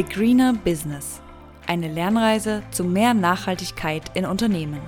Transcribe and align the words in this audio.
The 0.00 0.14
Greener 0.14 0.54
Business. 0.54 1.20
Eine 1.66 1.86
Lernreise 1.92 2.62
zu 2.70 2.84
mehr 2.84 3.12
Nachhaltigkeit 3.12 4.16
in 4.16 4.24
Unternehmen. 4.24 4.80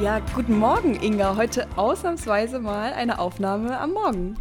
Ja, 0.00 0.18
guten 0.34 0.58
Morgen, 0.58 0.96
Inga. 1.00 1.36
Heute 1.36 1.68
ausnahmsweise 1.76 2.58
mal 2.58 2.92
eine 2.92 3.20
Aufnahme 3.20 3.78
am 3.78 3.92
Morgen. 3.92 4.36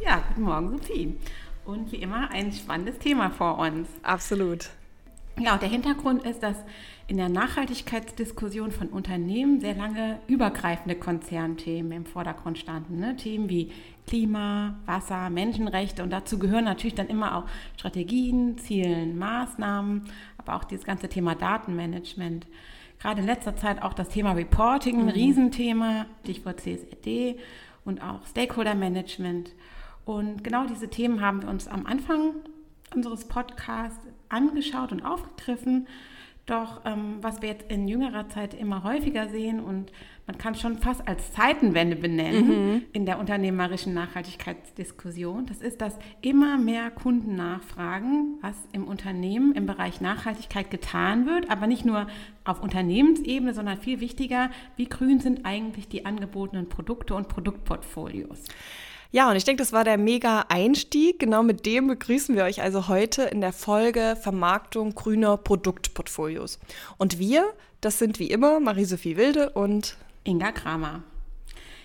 Ja, 0.00 0.22
guten 0.28 0.42
Morgen, 0.42 0.78
Sophie. 0.78 1.18
Und 1.64 1.90
wie 1.90 1.96
immer 1.96 2.30
ein 2.30 2.52
spannendes 2.52 3.00
Thema 3.00 3.30
vor 3.30 3.58
uns. 3.58 3.88
Absolut. 4.04 4.70
Ja, 5.40 5.54
und 5.54 5.62
der 5.62 5.68
Hintergrund 5.68 6.22
ist, 6.22 6.44
dass 6.44 6.58
in 7.06 7.18
der 7.18 7.28
Nachhaltigkeitsdiskussion 7.28 8.72
von 8.72 8.88
Unternehmen 8.88 9.60
sehr 9.60 9.74
lange 9.74 10.18
übergreifende 10.26 10.94
Konzernthemen 10.94 11.92
im 11.92 12.06
Vordergrund 12.06 12.58
standen. 12.58 12.98
Ne? 12.98 13.16
Themen 13.16 13.50
wie 13.50 13.70
Klima, 14.06 14.76
Wasser, 14.86 15.28
Menschenrechte 15.30 16.02
und 16.02 16.10
dazu 16.10 16.38
gehören 16.38 16.64
natürlich 16.64 16.94
dann 16.94 17.08
immer 17.08 17.36
auch 17.36 17.44
Strategien, 17.76 18.58
Zielen, 18.58 19.18
Maßnahmen, 19.18 20.04
aber 20.38 20.56
auch 20.56 20.64
dieses 20.64 20.84
ganze 20.84 21.08
Thema 21.08 21.34
Datenmanagement. 21.34 22.46
Gerade 23.00 23.20
in 23.20 23.26
letzter 23.26 23.56
Zeit 23.56 23.82
auch 23.82 23.92
das 23.92 24.08
Thema 24.08 24.32
Reporting, 24.32 24.98
ein 24.98 25.04
mhm. 25.06 25.10
Riesenthema, 25.10 26.06
Stichwort 26.22 26.60
CSRD 26.60 27.38
und 27.84 28.02
auch 28.02 28.26
Stakeholder 28.26 28.74
Management. 28.74 29.52
Und 30.06 30.42
genau 30.42 30.66
diese 30.66 30.88
Themen 30.88 31.20
haben 31.20 31.42
wir 31.42 31.48
uns 31.48 31.68
am 31.68 31.86
Anfang 31.86 32.34
unseres 32.94 33.26
Podcasts 33.26 34.06
angeschaut 34.28 34.92
und 34.92 35.04
aufgegriffen. 35.04 35.86
Doch 36.46 36.82
ähm, 36.84 37.18
was 37.22 37.40
wir 37.40 37.48
jetzt 37.48 37.70
in 37.70 37.88
jüngerer 37.88 38.28
Zeit 38.28 38.52
immer 38.52 38.84
häufiger 38.84 39.28
sehen 39.28 39.60
und 39.60 39.90
man 40.26 40.36
kann 40.36 40.52
es 40.52 40.60
schon 40.60 40.76
fast 40.76 41.06
als 41.08 41.32
Zeitenwende 41.32 41.96
benennen 41.96 42.48
mhm. 42.48 42.82
in 42.92 43.06
der 43.06 43.18
unternehmerischen 43.18 43.94
Nachhaltigkeitsdiskussion, 43.94 45.46
das 45.46 45.62
ist, 45.62 45.80
dass 45.80 45.98
immer 46.20 46.58
mehr 46.58 46.90
Kunden 46.90 47.34
nachfragen, 47.34 48.38
was 48.42 48.56
im 48.72 48.84
Unternehmen 48.86 49.54
im 49.54 49.64
Bereich 49.64 50.02
Nachhaltigkeit 50.02 50.70
getan 50.70 51.26
wird, 51.26 51.50
aber 51.50 51.66
nicht 51.66 51.86
nur 51.86 52.06
auf 52.44 52.62
Unternehmensebene, 52.62 53.54
sondern 53.54 53.78
viel 53.78 54.00
wichtiger, 54.00 54.50
wie 54.76 54.88
grün 54.88 55.20
sind 55.20 55.46
eigentlich 55.46 55.88
die 55.88 56.04
angebotenen 56.04 56.68
Produkte 56.68 57.14
und 57.14 57.28
Produktportfolios. 57.28 58.44
Ja, 59.14 59.30
und 59.30 59.36
ich 59.36 59.44
denke, 59.44 59.62
das 59.62 59.72
war 59.72 59.84
der 59.84 59.96
mega 59.96 60.46
Einstieg. 60.48 61.20
Genau 61.20 61.44
mit 61.44 61.66
dem 61.66 61.86
begrüßen 61.86 62.34
wir 62.34 62.42
euch 62.42 62.62
also 62.62 62.88
heute 62.88 63.22
in 63.22 63.40
der 63.40 63.52
Folge 63.52 64.16
Vermarktung 64.20 64.96
grüner 64.96 65.36
Produktportfolios. 65.36 66.58
Und 66.98 67.20
wir, 67.20 67.44
das 67.80 68.00
sind 68.00 68.18
wie 68.18 68.26
immer 68.26 68.58
Marie-Sophie 68.58 69.16
Wilde 69.16 69.50
und 69.50 69.96
Inga 70.24 70.50
Kramer. 70.50 71.04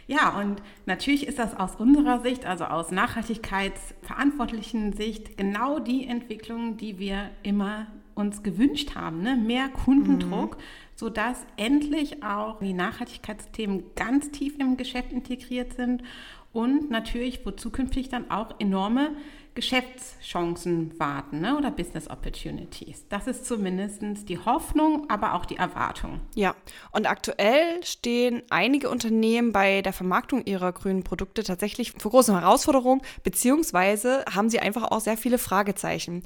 Ja, 0.08 0.40
und 0.40 0.64
natürlich 0.88 1.28
ist 1.28 1.38
das 1.38 1.56
aus 1.56 1.76
unserer 1.76 2.22
Sicht, 2.22 2.48
also 2.48 2.64
aus 2.64 2.90
nachhaltigkeitsverantwortlichen 2.90 4.94
Sicht, 4.94 5.38
genau 5.38 5.78
die 5.78 6.08
Entwicklung, 6.08 6.78
die 6.78 6.98
wir 6.98 7.30
immer 7.44 7.86
uns 8.16 8.42
gewünscht 8.42 8.96
haben. 8.96 9.22
Ne? 9.22 9.36
Mehr 9.36 9.70
Kundendruck, 9.70 10.58
mhm. 10.58 10.62
sodass 10.96 11.46
endlich 11.58 12.24
auch 12.24 12.58
die 12.60 12.74
Nachhaltigkeitsthemen 12.74 13.84
ganz 13.96 14.32
tief 14.32 14.60
im 14.60 14.78
Geschäft 14.78 15.12
integriert 15.12 15.74
sind 15.74 16.02
und 16.52 16.90
natürlich, 16.90 17.46
wo 17.46 17.52
zukünftig 17.52 18.10
dann 18.10 18.32
auch 18.32 18.56
enorme 18.60 19.12
Geschäftschancen 19.56 20.98
warten 21.00 21.42
ne? 21.42 21.58
oder 21.58 21.70
Business 21.70 22.10
Opportunities. 22.10 23.06
Das 23.10 23.28
ist 23.28 23.46
zumindest 23.46 24.30
die 24.30 24.38
Hoffnung, 24.38 25.10
aber 25.10 25.34
auch 25.34 25.46
die 25.46 25.58
Erwartung. 25.58 26.22
Ja, 26.36 26.56
und 26.92 27.10
aktuell 27.10 27.84
stehen 27.84 28.42
einige 28.50 28.90
Unternehmen 28.90 29.52
bei 29.52 29.82
der 29.82 29.92
Vermarktung 29.92 30.46
ihrer 30.46 30.72
grünen 30.72 31.04
Produkte 31.04 31.44
tatsächlich 31.44 31.92
vor 31.92 32.12
großen 32.12 32.40
Herausforderungen, 32.40 33.02
beziehungsweise 33.24 34.24
haben 34.34 34.50
sie 34.50 34.60
einfach 34.60 34.92
auch 34.92 35.02
sehr 35.02 35.18
viele 35.18 35.38
Fragezeichen. 35.38 36.24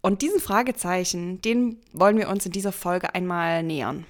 Und 0.00 0.22
diesen 0.22 0.40
Fragezeichen, 0.40 1.40
denen 1.40 1.80
wollen 1.92 2.16
wir 2.16 2.28
uns 2.28 2.44
in 2.44 2.52
dieser 2.52 2.72
Folge 2.72 3.14
einmal 3.14 3.62
nähern. 3.62 4.04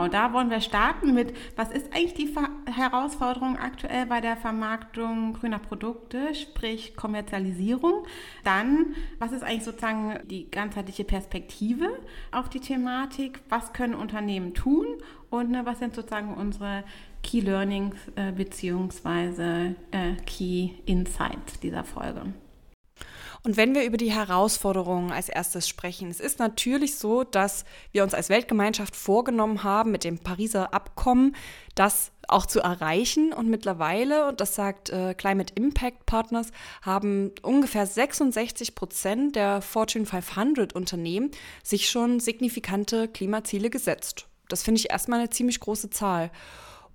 Und 0.00 0.14
da 0.14 0.32
wollen 0.32 0.50
wir 0.50 0.60
starten 0.60 1.14
mit, 1.14 1.34
was 1.56 1.70
ist 1.70 1.92
eigentlich 1.92 2.14
die 2.14 2.34
Herausforderung 2.70 3.56
aktuell 3.56 4.06
bei 4.06 4.20
der 4.20 4.36
Vermarktung 4.36 5.34
grüner 5.34 5.58
Produkte, 5.58 6.34
sprich 6.34 6.96
Kommerzialisierung? 6.96 8.06
Dann, 8.44 8.94
was 9.18 9.32
ist 9.32 9.42
eigentlich 9.42 9.64
sozusagen 9.64 10.18
die 10.28 10.50
ganzheitliche 10.50 11.04
Perspektive 11.04 11.88
auf 12.32 12.48
die 12.48 12.60
Thematik? 12.60 13.40
Was 13.48 13.72
können 13.72 13.94
Unternehmen 13.94 14.54
tun? 14.54 14.86
Und 15.30 15.50
ne, 15.50 15.64
was 15.64 15.78
sind 15.78 15.94
sozusagen 15.94 16.34
unsere 16.34 16.84
Key 17.22 17.40
Learnings 17.40 17.96
äh, 18.16 18.32
beziehungsweise 18.32 19.74
äh, 19.90 20.14
Key 20.24 20.70
Insights 20.86 21.60
dieser 21.60 21.84
Folge? 21.84 22.32
Und 23.44 23.56
wenn 23.56 23.74
wir 23.74 23.84
über 23.84 23.96
die 23.96 24.12
Herausforderungen 24.12 25.12
als 25.12 25.28
erstes 25.28 25.68
sprechen, 25.68 26.10
es 26.10 26.20
ist 26.20 26.38
natürlich 26.38 26.98
so, 26.98 27.24
dass 27.24 27.64
wir 27.92 28.02
uns 28.02 28.14
als 28.14 28.28
Weltgemeinschaft 28.28 28.96
vorgenommen 28.96 29.62
haben, 29.62 29.90
mit 29.90 30.04
dem 30.04 30.18
Pariser 30.18 30.74
Abkommen 30.74 31.36
das 31.74 32.10
auch 32.26 32.46
zu 32.46 32.60
erreichen. 32.60 33.32
Und 33.32 33.48
mittlerweile, 33.48 34.28
und 34.28 34.40
das 34.40 34.54
sagt 34.54 34.90
äh, 34.90 35.14
Climate 35.14 35.52
Impact 35.54 36.06
Partners, 36.06 36.50
haben 36.82 37.32
ungefähr 37.42 37.86
66 37.86 38.74
Prozent 38.74 39.36
der 39.36 39.62
Fortune 39.62 40.06
500 40.06 40.74
Unternehmen 40.74 41.30
sich 41.62 41.88
schon 41.88 42.20
signifikante 42.20 43.08
Klimaziele 43.08 43.70
gesetzt. 43.70 44.26
Das 44.48 44.62
finde 44.62 44.80
ich 44.80 44.90
erstmal 44.90 45.20
eine 45.20 45.30
ziemlich 45.30 45.60
große 45.60 45.90
Zahl. 45.90 46.30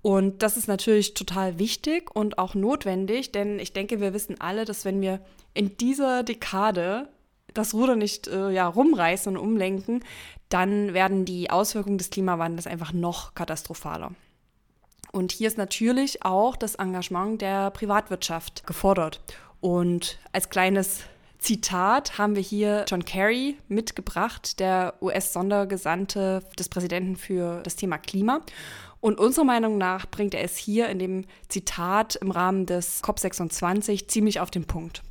Und 0.04 0.42
das 0.42 0.58
ist 0.58 0.68
natürlich 0.68 1.14
total 1.14 1.58
wichtig 1.58 2.14
und 2.14 2.36
auch 2.36 2.54
notwendig, 2.54 3.32
denn 3.32 3.58
ich 3.58 3.72
denke, 3.72 4.02
wir 4.02 4.12
wissen 4.12 4.38
alle, 4.38 4.66
dass 4.66 4.84
wenn 4.84 5.00
wir 5.00 5.20
in 5.54 5.78
dieser 5.78 6.22
Dekade 6.22 7.08
das 7.54 7.72
Ruder 7.72 7.96
nicht 7.96 8.28
äh, 8.28 8.50
ja, 8.50 8.68
rumreißen 8.68 9.34
und 9.34 9.42
umlenken, 9.42 10.04
dann 10.50 10.92
werden 10.92 11.24
die 11.24 11.48
Auswirkungen 11.48 11.96
des 11.96 12.10
Klimawandels 12.10 12.66
einfach 12.66 12.92
noch 12.92 13.34
katastrophaler. 13.34 14.10
Und 15.10 15.32
hier 15.32 15.48
ist 15.48 15.56
natürlich 15.56 16.22
auch 16.22 16.56
das 16.56 16.74
Engagement 16.74 17.40
der 17.40 17.70
Privatwirtschaft 17.70 18.66
gefordert. 18.66 19.22
Und 19.62 20.18
als 20.32 20.50
kleines 20.50 21.00
Zitat 21.38 22.18
haben 22.18 22.34
wir 22.34 22.42
hier 22.42 22.84
John 22.88 23.06
Kerry 23.06 23.56
mitgebracht, 23.68 24.60
der 24.60 24.94
US-Sondergesandte 25.00 26.42
des 26.58 26.68
Präsidenten 26.68 27.16
für 27.16 27.62
das 27.62 27.76
Thema 27.76 27.96
Klima. 27.96 28.40
Und 29.04 29.18
unserer 29.18 29.44
Meinung 29.44 29.76
nach 29.76 30.06
bringt 30.06 30.32
er 30.32 30.42
es 30.42 30.56
hier 30.56 30.88
in 30.88 30.98
dem 30.98 31.26
Zitat 31.50 32.16
im 32.16 32.30
Rahmen 32.30 32.64
des 32.64 33.04
COP26 33.04 34.08
ziemlich 34.08 34.40
auf 34.40 34.50
den 34.50 34.64
Punkt. 34.64 35.02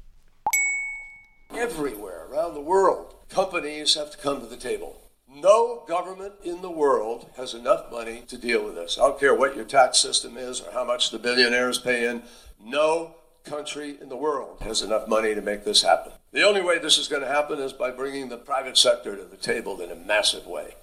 Everywhere 1.52 2.28
around 2.31 2.56
the 2.56 2.66
world, 2.66 3.14
companies 3.30 3.96
have 3.96 4.09
to 4.09 4.18
come 4.18 4.40
to 4.40 4.48
the 4.48 4.58
table. 4.58 4.96
No 5.28 5.84
government 5.86 6.34
in 6.44 6.64
the 6.64 6.72
world 6.72 7.28
has 7.38 7.54
enough 7.54 7.92
money 7.92 8.24
to 8.28 8.36
deal 8.36 8.66
with 8.66 8.74
this. 8.74 8.98
I 8.98 9.02
don't 9.02 9.20
care 9.20 9.36
what 9.36 9.56
your 9.56 9.68
tax 9.68 10.00
system 10.00 10.38
is 10.38 10.60
or 10.60 10.72
how 10.74 10.84
much 10.84 11.12
the 11.12 11.20
billionaires 11.20 11.78
pay 11.78 12.08
in. 12.08 12.24
No 12.60 13.14
country 13.44 14.00
in 14.02 14.10
the 14.10 14.18
world 14.18 14.58
has 14.62 14.81
enough 14.81 15.08
money 15.08 15.36
to 15.36 15.42
make 15.44 15.66
this 15.66 15.84
happen. 15.84 16.14
The 16.31 16.42
only 16.42 16.64
way 16.64 16.80
this 16.80 16.98
is 16.98 17.08
going 17.08 17.22
to 17.22 17.28
happen 17.28 17.60
is 17.60 17.74
by 17.74 17.92
bringing 17.92 18.30
the 18.30 18.38
private 18.38 18.75
sector 18.75 19.16
to 19.16 19.24
the 19.24 19.38
table 19.38 19.80
in 19.81 19.92
a 19.92 19.96
massive 19.96 20.48
way. 20.48 20.74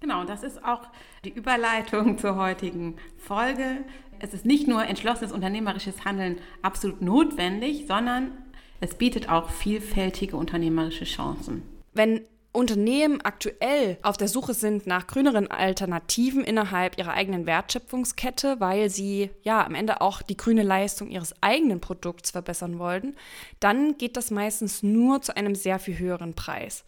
Genau, 0.00 0.24
das 0.24 0.42
ist 0.42 0.64
auch 0.64 0.80
die 1.24 1.30
Überleitung 1.30 2.18
zur 2.18 2.36
heutigen 2.36 2.96
Folge. 3.18 3.84
Es 4.18 4.34
ist 4.34 4.46
nicht 4.46 4.66
nur 4.66 4.84
entschlossenes 4.84 5.32
unternehmerisches 5.32 6.04
Handeln 6.04 6.38
absolut 6.62 7.02
notwendig, 7.02 7.84
sondern 7.86 8.32
es 8.80 8.94
bietet 8.94 9.28
auch 9.28 9.50
vielfältige 9.50 10.36
unternehmerische 10.36 11.04
Chancen. 11.04 11.62
Wenn 11.92 12.22
Unternehmen 12.52 13.20
aktuell 13.20 13.98
auf 14.02 14.16
der 14.16 14.26
Suche 14.26 14.54
sind 14.54 14.86
nach 14.86 15.06
grüneren 15.06 15.48
Alternativen 15.48 16.42
innerhalb 16.42 16.98
ihrer 16.98 17.12
eigenen 17.12 17.46
Wertschöpfungskette, 17.46 18.58
weil 18.58 18.90
sie 18.90 19.30
ja 19.42 19.64
am 19.64 19.76
Ende 19.76 20.00
auch 20.00 20.20
die 20.20 20.36
grüne 20.36 20.64
Leistung 20.64 21.10
ihres 21.10 21.34
eigenen 21.42 21.80
Produkts 21.80 22.32
verbessern 22.32 22.80
wollen, 22.80 23.14
dann 23.60 23.96
geht 23.98 24.16
das 24.16 24.32
meistens 24.32 24.82
nur 24.82 25.22
zu 25.22 25.36
einem 25.36 25.54
sehr 25.54 25.78
viel 25.78 25.98
höheren 25.98 26.34
Preis. 26.34 26.84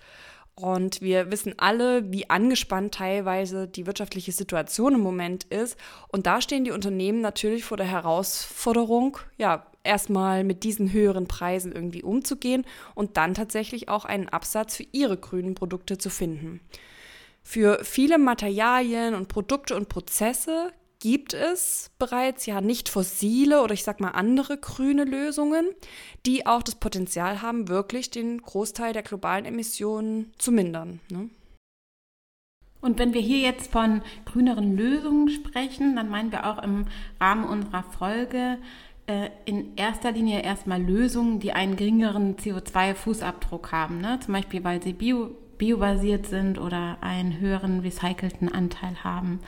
Und 0.54 1.00
wir 1.00 1.30
wissen 1.30 1.54
alle, 1.56 2.12
wie 2.12 2.28
angespannt 2.28 2.94
teilweise 2.94 3.66
die 3.66 3.86
wirtschaftliche 3.86 4.32
Situation 4.32 4.94
im 4.94 5.00
Moment 5.00 5.44
ist. 5.44 5.78
Und 6.08 6.26
da 6.26 6.42
stehen 6.42 6.64
die 6.64 6.70
Unternehmen 6.72 7.20
natürlich 7.20 7.64
vor 7.64 7.78
der 7.78 7.86
Herausforderung, 7.86 9.18
ja, 9.38 9.66
erstmal 9.84 10.44
mit 10.44 10.62
diesen 10.62 10.92
höheren 10.92 11.26
Preisen 11.26 11.72
irgendwie 11.72 12.02
umzugehen 12.02 12.64
und 12.94 13.16
dann 13.16 13.34
tatsächlich 13.34 13.88
auch 13.88 14.04
einen 14.04 14.28
Absatz 14.28 14.76
für 14.76 14.86
ihre 14.92 15.16
grünen 15.16 15.54
Produkte 15.54 15.98
zu 15.98 16.10
finden. 16.10 16.60
Für 17.42 17.80
viele 17.82 18.18
Materialien 18.18 19.14
und 19.14 19.28
Produkte 19.28 19.74
und 19.74 19.88
Prozesse 19.88 20.72
gibt 21.02 21.34
es 21.34 21.90
bereits 21.98 22.46
ja 22.46 22.60
nicht 22.60 22.88
fossile 22.88 23.62
oder 23.62 23.74
ich 23.74 23.82
sag 23.82 24.00
mal 24.00 24.10
andere 24.10 24.56
grüne 24.56 25.02
Lösungen, 25.02 25.66
die 26.26 26.46
auch 26.46 26.62
das 26.62 26.76
Potenzial 26.76 27.42
haben, 27.42 27.66
wirklich 27.66 28.12
den 28.12 28.40
Großteil 28.40 28.92
der 28.92 29.02
globalen 29.02 29.44
Emissionen 29.44 30.32
zu 30.38 30.52
mindern. 30.52 31.00
Ne? 31.10 31.28
Und 32.80 33.00
wenn 33.00 33.14
wir 33.14 33.20
hier 33.20 33.38
jetzt 33.38 33.72
von 33.72 34.02
grüneren 34.26 34.76
Lösungen 34.76 35.28
sprechen, 35.28 35.96
dann 35.96 36.08
meinen 36.08 36.30
wir 36.30 36.46
auch 36.46 36.62
im 36.62 36.86
Rahmen 37.20 37.46
unserer 37.46 37.82
Folge 37.82 38.58
äh, 39.08 39.30
in 39.44 39.74
erster 39.74 40.12
Linie 40.12 40.42
erstmal 40.42 40.80
Lösungen, 40.80 41.40
die 41.40 41.52
einen 41.52 41.74
geringeren 41.74 42.36
CO2-Fußabdruck 42.36 43.72
haben. 43.72 44.00
Ne? 44.00 44.20
Zum 44.20 44.34
Beispiel, 44.34 44.62
weil 44.62 44.80
sie 44.80 44.92
bio, 44.92 45.34
biobasiert 45.62 46.26
sind 46.26 46.58
oder 46.58 46.96
einen 47.02 47.38
höheren 47.38 47.78
recycelten 47.78 48.52
Anteil 48.52 49.04
haben. 49.04 49.38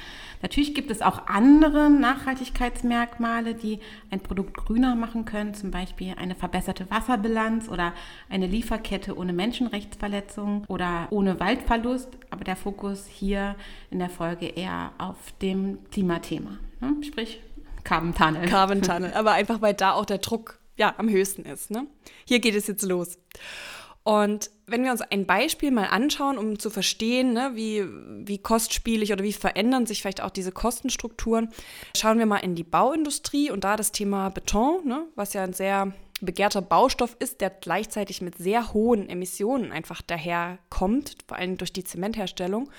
Natürlich 0.43 0.73
gibt 0.73 0.93
es 0.93 1.03
auch 1.03 1.27
andere 1.27 1.91
Nachhaltigkeitsmerkmale, 1.91 3.57
die 3.57 3.81
ein 4.13 4.21
Produkt 4.21 4.57
grüner 4.57 4.95
machen 4.95 5.25
können, 5.25 5.55
zum 5.55 5.73
Beispiel 5.73 6.15
eine 6.17 6.37
verbesserte 6.37 6.89
Wasserbilanz 6.89 7.69
oder 7.69 7.95
eine 8.31 8.47
Lieferkette 8.47 9.17
ohne 9.19 9.33
Menschenrechtsverletzung 9.33 10.65
oder 10.69 11.09
ohne 11.11 11.41
Waldverlust. 11.41 12.11
Aber 12.31 12.45
der 12.45 12.55
Fokus 12.55 13.09
hier 13.09 13.57
in 13.91 13.99
der 13.99 14.09
Folge 14.09 14.47
eher 14.47 14.93
auf 14.99 15.17
dem 15.43 15.79
Klimathema, 15.91 16.59
ne? 16.81 16.95
sprich 17.03 17.41
Carbon 17.83 18.15
Tunnel. 18.15 18.47
Carbon 18.47 18.83
Tunnel, 18.83 19.13
aber 19.15 19.33
einfach 19.33 19.61
weil 19.63 19.75
da 19.75 19.95
auch 19.95 20.05
der 20.05 20.19
Druck 20.19 20.61
ja 20.77 20.95
am 20.97 21.09
höchsten 21.09 21.43
ist. 21.43 21.73
Ne? 21.73 21.89
Hier 22.25 22.39
geht 22.39 22.55
es 22.55 22.69
jetzt 22.69 22.85
los. 22.85 23.19
Und 24.05 24.51
wenn 24.67 24.85
wir 24.85 24.93
uns 24.93 25.01
ein 25.01 25.25
Beispiel 25.25 25.71
mal 25.71 25.87
anschauen, 25.87 26.37
um 26.37 26.59
zu 26.59 26.69
verstehen, 26.69 27.33
ne, 27.33 27.53
wie, 27.55 27.85
wie 28.27 28.39
kostspielig 28.39 29.13
oder 29.13 29.25
wie 29.25 29.33
verändern 29.33 29.87
sich 29.87 30.03
vielleicht 30.03 30.23
auch 30.23 30.31
diese 30.31 30.53
Kostenstrukturen, 30.53 31.49
schauen 31.97 32.19
wir 32.19 32.27
mal 32.27 32.39
in 32.39 32.55
die 32.55 32.65
Bauindustrie 32.65 33.51
und 33.51 33.65
da 33.65 33.77
das 33.77 33.93
Thema 33.93 34.29
Beton, 34.29 34.87
ne, 34.87 35.07
was 35.15 35.33
ja 35.33 35.43
ein 35.43 35.55
sehr 35.55 35.93
begehrter 36.21 36.61
Baustoff 36.61 37.17
ist, 37.19 37.41
der 37.41 37.49
gleichzeitig 37.51 38.21
mit 38.21 38.37
sehr 38.37 38.75
hohen 38.75 39.09
Emissionen 39.09 39.73
einfach 39.73 40.03
daherkommt, 40.03 41.17
vor 41.27 41.39
allem 41.39 41.57
durch 41.57 41.73
die 41.73 41.85
Zementherstellung. 41.85 42.71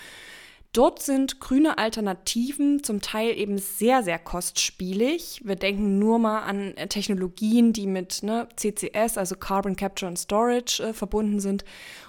Dort 0.75 1.01
sind 1.01 1.39
grüne 1.39 1.77
Alternativen 1.77 2.83
zum 2.83 2.99
Teil 2.99 3.37
eben 3.37 3.57
sehr, 3.57 4.03
sehr 4.03 4.19
kostspielig. 4.19 5.39
Wir 5.45 5.55
denken 5.55 5.99
nur 5.99 6.19
mal 6.19 6.41
an 6.41 6.75
äh, 6.75 6.89
Technologien, 6.89 7.71
die 7.71 7.87
mit 7.87 8.23
ne, 8.23 8.49
CCS, 8.57 9.17
also 9.17 9.37
Carbon 9.37 9.77
Capture 9.77 10.09
and 10.09 10.19
Storage, 10.19 10.83
äh, 10.83 10.91
verbunden 10.91 11.39
sind. 11.39 11.63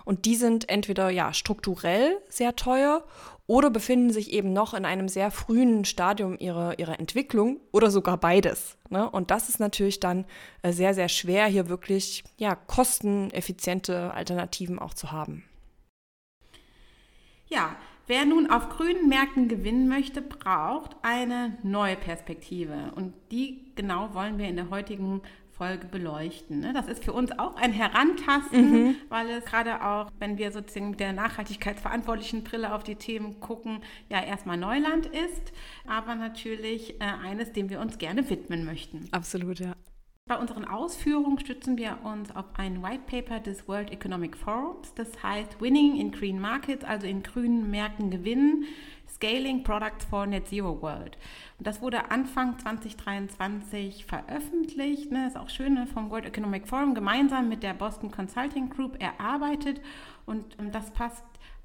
Und 0.05 0.25
die 0.25 0.35
sind 0.35 0.69
entweder 0.69 1.11
ja 1.11 1.33
strukturell 1.33 2.19
sehr 2.29 2.57
teuer 2.57 3.05
oder 3.47 3.71
befinden 3.71 4.11
sich 4.11 4.33
eben 4.33 4.53
noch 4.53 4.75
in 4.75 4.85
einem 4.85 5.09
sehr 5.09 5.31
frühen 5.31 5.85
Stadium 5.85 6.37
ihrer, 6.37 6.77
ihrer 6.81 6.99
Entwicklung 6.99 7.61
oder 7.71 7.93
sogar 7.93 8.17
beides. 8.17 8.79
Ne? 8.91 9.09
Und 9.09 9.31
das 9.31 9.49
ist 9.49 9.61
natürlich 9.61 10.01
dann 10.01 10.25
äh, 10.63 10.73
sehr, 10.73 10.93
sehr 10.93 11.09
schwer, 11.09 11.47
hier 11.47 11.69
wirklich 11.69 12.25
ja, 12.37 12.57
kosteneffiziente 12.57 14.13
Alternativen 14.13 14.81
auch 14.81 14.95
zu 14.95 15.13
haben. 15.13 15.45
Ja, 17.47 17.77
Wer 18.09 18.25
nun 18.25 18.49
auf 18.49 18.69
grünen 18.69 19.09
Märkten 19.09 19.49
gewinnen 19.49 19.89
möchte, 19.89 20.23
braucht 20.23 20.97
eine 21.03 21.59
neue 21.65 21.97
Perspektive. 21.97 22.93
Und 22.95 23.15
die 23.33 23.73
genau 23.75 24.15
wollen 24.15 24.39
wir 24.39 24.49
in 24.49 24.55
der 24.55 24.71
heutigen 24.71 25.23
Folge 25.51 25.87
beleuchten. 25.87 26.61
Ne? 26.61 26.73
Das 26.73 26.87
ist 26.87 27.03
für 27.03 27.13
uns 27.13 27.37
auch 27.39 27.57
ein 27.57 27.73
Herantasten, 27.73 28.71
mhm. 28.71 28.95
weil 29.09 29.29
es 29.31 29.45
gerade 29.47 29.85
auch, 29.85 30.11
wenn 30.19 30.39
wir 30.39 30.53
sozusagen 30.53 30.91
mit 30.91 31.01
der 31.01 31.15
nachhaltigkeitsverantwortlichen 31.15 32.45
Brille 32.45 32.75
auf 32.75 32.85
die 32.85 32.97
Themen 32.97 33.41
gucken, 33.41 33.81
ja 34.09 34.23
erstmal 34.23 34.59
Neuland 34.59 35.07
ist, 35.07 35.53
aber 35.87 36.15
natürlich 36.15 37.01
äh, 37.01 37.05
eines, 37.05 37.53
dem 37.53 37.71
wir 37.71 37.81
uns 37.81 37.99
gerne 37.99 38.29
widmen 38.29 38.65
möchten. 38.67 39.09
Absolut, 39.13 39.59
ja. 39.59 39.73
Bei 40.29 40.39
unseren 40.39 40.65
Ausführungen 40.65 41.39
stützen 41.39 41.79
wir 41.79 41.99
uns 42.03 42.35
auf 42.35 42.47
ein 42.57 42.83
White 42.83 43.05
Paper 43.07 43.39
des 43.39 43.69
World 43.69 43.93
Economic 43.93 44.37
Forums, 44.37 44.93
das 44.95 45.23
heißt 45.23 45.61
Winning 45.61 46.01
in 46.01 46.11
Green 46.11 46.41
Markets, 46.41 46.85
also 46.85 47.07
in 47.07 47.23
grünen 47.23 47.71
Märkten 47.71 48.11
gewinnen, 48.11 48.65
Scaling 49.09 49.63
Products 49.63 50.05
for 50.05 50.27
Net 50.27 50.49
Zero 50.49 50.83
World. 50.83 51.17
Und 51.59 51.69
das 51.69 51.81
wurde 51.81 52.11
Anfang 52.11 52.59
2023 52.59 54.05
veröffentlicht, 54.05 55.13
ne, 55.13 55.29
ist 55.29 55.37
auch 55.37 55.49
schön, 55.49 55.75
ne, 55.75 55.87
vom 55.87 56.11
World 56.11 56.25
Economic 56.25 56.67
Forum 56.67 56.97
gemeinsam 56.97 57.49
mit 57.49 57.63
der 57.63 57.75
Boston 57.75 58.11
Consulting 58.11 58.69
Group 58.69 59.01
erarbeitet. 59.01 59.81
Und 60.27 60.57
ähm, 60.59 60.73
das 60.73 60.91
passt 60.91 61.23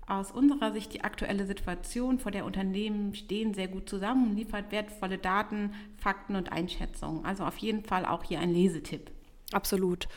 aus 0.07 0.31
unserer 0.31 0.71
Sicht 0.73 0.93
die 0.93 1.03
aktuelle 1.03 1.45
Situation, 1.45 2.19
vor 2.19 2.31
der 2.31 2.45
Unternehmen 2.45 3.13
stehen, 3.15 3.53
sehr 3.53 3.67
gut 3.67 3.89
zusammen 3.89 4.31
und 4.31 4.35
liefert 4.35 4.71
wertvolle 4.71 5.17
Daten, 5.17 5.73
Fakten 5.97 6.35
und 6.35 6.51
Einschätzungen. 6.51 7.25
Also 7.25 7.43
auf 7.43 7.57
jeden 7.57 7.83
Fall 7.83 8.05
auch 8.05 8.23
hier 8.23 8.39
ein 8.39 8.53
Lesetipp. 8.53 9.11
Absolut. 9.51 10.07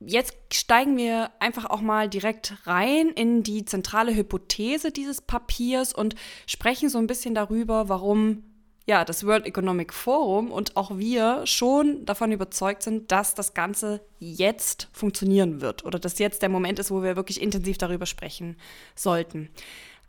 Jetzt 0.00 0.34
steigen 0.52 0.96
wir 0.96 1.30
einfach 1.40 1.66
auch 1.66 1.82
mal 1.82 2.08
direkt 2.08 2.66
rein 2.66 3.08
in 3.08 3.42
die 3.42 3.66
zentrale 3.66 4.14
Hypothese 4.14 4.92
dieses 4.92 5.20
Papiers 5.20 5.92
und 5.92 6.14
sprechen 6.46 6.88
so 6.88 6.96
ein 6.96 7.06
bisschen 7.06 7.34
darüber, 7.34 7.90
warum 7.90 8.42
ja, 8.90 9.04
das 9.04 9.24
World 9.24 9.46
Economic 9.46 9.94
Forum 9.94 10.50
und 10.50 10.76
auch 10.76 10.98
wir 10.98 11.46
schon 11.46 12.04
davon 12.06 12.32
überzeugt 12.32 12.82
sind, 12.82 13.12
dass 13.12 13.36
das 13.36 13.54
Ganze 13.54 14.00
jetzt 14.18 14.88
funktionieren 14.92 15.60
wird 15.60 15.84
oder 15.84 16.00
dass 16.00 16.18
jetzt 16.18 16.42
der 16.42 16.48
Moment 16.48 16.80
ist, 16.80 16.90
wo 16.90 17.00
wir 17.00 17.14
wirklich 17.14 17.40
intensiv 17.40 17.78
darüber 17.78 18.04
sprechen 18.04 18.56
sollten. 18.96 19.48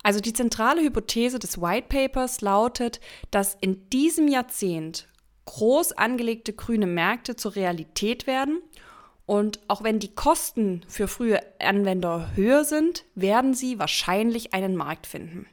Also 0.01 0.19
die 0.19 0.33
zentrale 0.33 0.81
Hypothese 0.81 1.37
des 1.37 1.61
White 1.61 1.89
Papers 1.89 2.41
lautet, 2.41 2.99
dass 3.29 3.55
in 3.61 3.87
diesem 3.91 4.27
Jahrzehnt 4.27 5.07
groß 5.45 5.91
angelegte 5.91 6.51
grüne 6.51 6.87
Märkte 6.87 7.35
zur 7.35 7.55
Realität 7.55 8.25
werden 8.25 8.63
und 9.27 9.59
auch 9.67 9.83
wenn 9.83 9.99
die 9.99 10.15
Kosten 10.15 10.81
für 10.87 11.07
frühe 11.07 11.39
Anwender 11.59 12.31
höher 12.33 12.63
sind, 12.63 13.05
werden 13.13 13.53
sie 13.53 13.77
wahrscheinlich 13.77 14.55
einen 14.55 14.75
Markt 14.75 15.05
finden. 15.05 15.45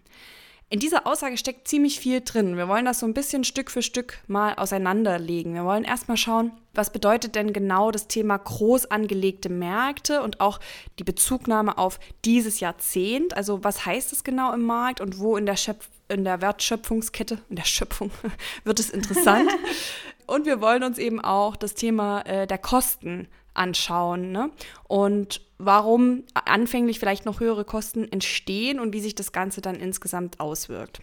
In 0.70 0.80
dieser 0.80 1.06
Aussage 1.06 1.38
steckt 1.38 1.66
ziemlich 1.66 1.98
viel 1.98 2.20
drin. 2.20 2.58
Wir 2.58 2.68
wollen 2.68 2.84
das 2.84 2.98
so 2.98 3.06
ein 3.06 3.14
bisschen 3.14 3.42
Stück 3.42 3.70
für 3.70 3.80
Stück 3.80 4.18
mal 4.26 4.54
auseinanderlegen. 4.54 5.54
Wir 5.54 5.64
wollen 5.64 5.84
erstmal 5.84 6.18
schauen, 6.18 6.52
was 6.74 6.92
bedeutet 6.92 7.36
denn 7.36 7.54
genau 7.54 7.90
das 7.90 8.06
Thema 8.06 8.36
groß 8.36 8.90
angelegte 8.90 9.48
Märkte 9.48 10.22
und 10.22 10.42
auch 10.42 10.60
die 10.98 11.04
Bezugnahme 11.04 11.78
auf 11.78 11.98
dieses 12.26 12.60
Jahrzehnt. 12.60 13.34
Also 13.34 13.64
was 13.64 13.86
heißt 13.86 14.12
es 14.12 14.24
genau 14.24 14.52
im 14.52 14.62
Markt 14.62 15.00
und 15.00 15.18
wo 15.18 15.38
in 15.38 15.46
der, 15.46 15.56
Schöpf 15.56 15.88
in 16.08 16.24
der 16.24 16.42
Wertschöpfungskette, 16.42 17.38
in 17.48 17.56
der 17.56 17.64
Schöpfung 17.64 18.10
wird 18.64 18.78
es 18.78 18.90
interessant. 18.90 19.50
und 20.26 20.44
wir 20.44 20.60
wollen 20.60 20.82
uns 20.82 20.98
eben 20.98 21.22
auch 21.22 21.56
das 21.56 21.76
Thema 21.76 22.20
äh, 22.26 22.46
der 22.46 22.58
Kosten 22.58 23.26
anschauen 23.54 24.32
ne? 24.32 24.50
und 24.86 25.40
warum 25.58 26.24
anfänglich 26.34 26.98
vielleicht 26.98 27.26
noch 27.26 27.40
höhere 27.40 27.64
Kosten 27.64 28.10
entstehen 28.10 28.80
und 28.80 28.92
wie 28.92 29.00
sich 29.00 29.14
das 29.14 29.32
Ganze 29.32 29.60
dann 29.60 29.76
insgesamt 29.76 30.40
auswirkt. 30.40 31.00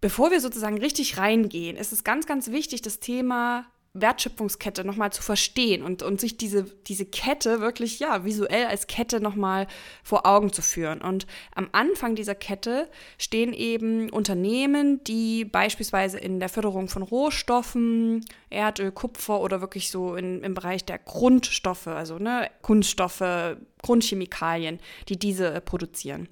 Bevor 0.00 0.30
wir 0.30 0.40
sozusagen 0.40 0.78
richtig 0.78 1.18
reingehen, 1.18 1.76
ist 1.76 1.92
es 1.92 2.02
ganz, 2.02 2.26
ganz 2.26 2.50
wichtig, 2.50 2.82
das 2.82 2.98
Thema 2.98 3.66
Wertschöpfungskette 3.94 4.84
nochmal 4.84 5.12
zu 5.12 5.22
verstehen 5.22 5.82
und, 5.82 6.02
und 6.02 6.18
sich 6.18 6.38
diese, 6.38 6.64
diese 6.86 7.04
Kette 7.04 7.60
wirklich 7.60 7.98
ja 7.98 8.24
visuell 8.24 8.66
als 8.66 8.86
Kette 8.86 9.20
nochmal 9.20 9.66
vor 10.02 10.24
Augen 10.24 10.50
zu 10.50 10.62
führen. 10.62 11.02
Und 11.02 11.26
am 11.54 11.68
Anfang 11.72 12.14
dieser 12.14 12.34
Kette 12.34 12.88
stehen 13.18 13.52
eben 13.52 14.08
Unternehmen, 14.08 15.04
die 15.04 15.44
beispielsweise 15.44 16.18
in 16.18 16.40
der 16.40 16.48
Förderung 16.48 16.88
von 16.88 17.02
Rohstoffen, 17.02 18.24
Erdöl, 18.48 18.92
Kupfer 18.92 19.40
oder 19.40 19.60
wirklich 19.60 19.90
so 19.90 20.16
in, 20.16 20.42
im 20.42 20.54
Bereich 20.54 20.86
der 20.86 20.98
Grundstoffe, 20.98 21.88
also 21.88 22.18
ne, 22.18 22.50
Kunststoffe, 22.62 23.56
Grundchemikalien, 23.82 24.80
die 25.08 25.18
diese 25.18 25.60
produzieren. 25.60 26.28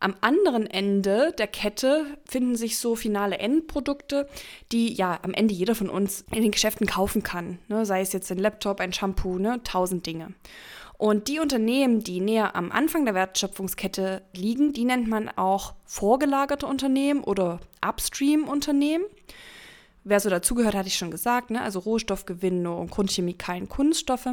Am 0.00 0.14
anderen 0.20 0.66
Ende 0.66 1.32
der 1.36 1.48
Kette 1.48 2.06
finden 2.24 2.56
sich 2.56 2.78
so 2.78 2.94
finale 2.94 3.38
Endprodukte, 3.38 4.28
die 4.70 4.92
ja 4.92 5.18
am 5.22 5.34
Ende 5.34 5.54
jeder 5.54 5.74
von 5.74 5.90
uns 5.90 6.24
in 6.32 6.42
den 6.42 6.52
Geschäften 6.52 6.86
kaufen 6.86 7.22
kann. 7.22 7.58
Ne? 7.68 7.84
Sei 7.84 8.00
es 8.00 8.12
jetzt 8.12 8.30
ein 8.30 8.38
Laptop, 8.38 8.80
ein 8.80 8.92
Shampoo, 8.92 9.38
ne? 9.38 9.60
tausend 9.64 10.06
Dinge. 10.06 10.34
Und 10.98 11.28
die 11.28 11.38
Unternehmen, 11.38 12.02
die 12.02 12.20
näher 12.20 12.56
am 12.56 12.72
Anfang 12.72 13.04
der 13.04 13.14
Wertschöpfungskette 13.14 14.22
liegen, 14.34 14.72
die 14.72 14.84
nennt 14.84 15.08
man 15.08 15.28
auch 15.28 15.74
vorgelagerte 15.84 16.66
Unternehmen 16.66 17.22
oder 17.22 17.60
Upstream-Unternehmen. 17.86 19.04
Wer 20.02 20.20
so 20.20 20.30
dazugehört, 20.30 20.74
hatte 20.74 20.88
ich 20.88 20.96
schon 20.96 21.10
gesagt, 21.10 21.50
ne? 21.50 21.62
also 21.62 21.78
Rohstoffgewinnung, 21.80 22.88
Grundchemikalien, 22.88 23.68
Kunststoffe. 23.68 24.28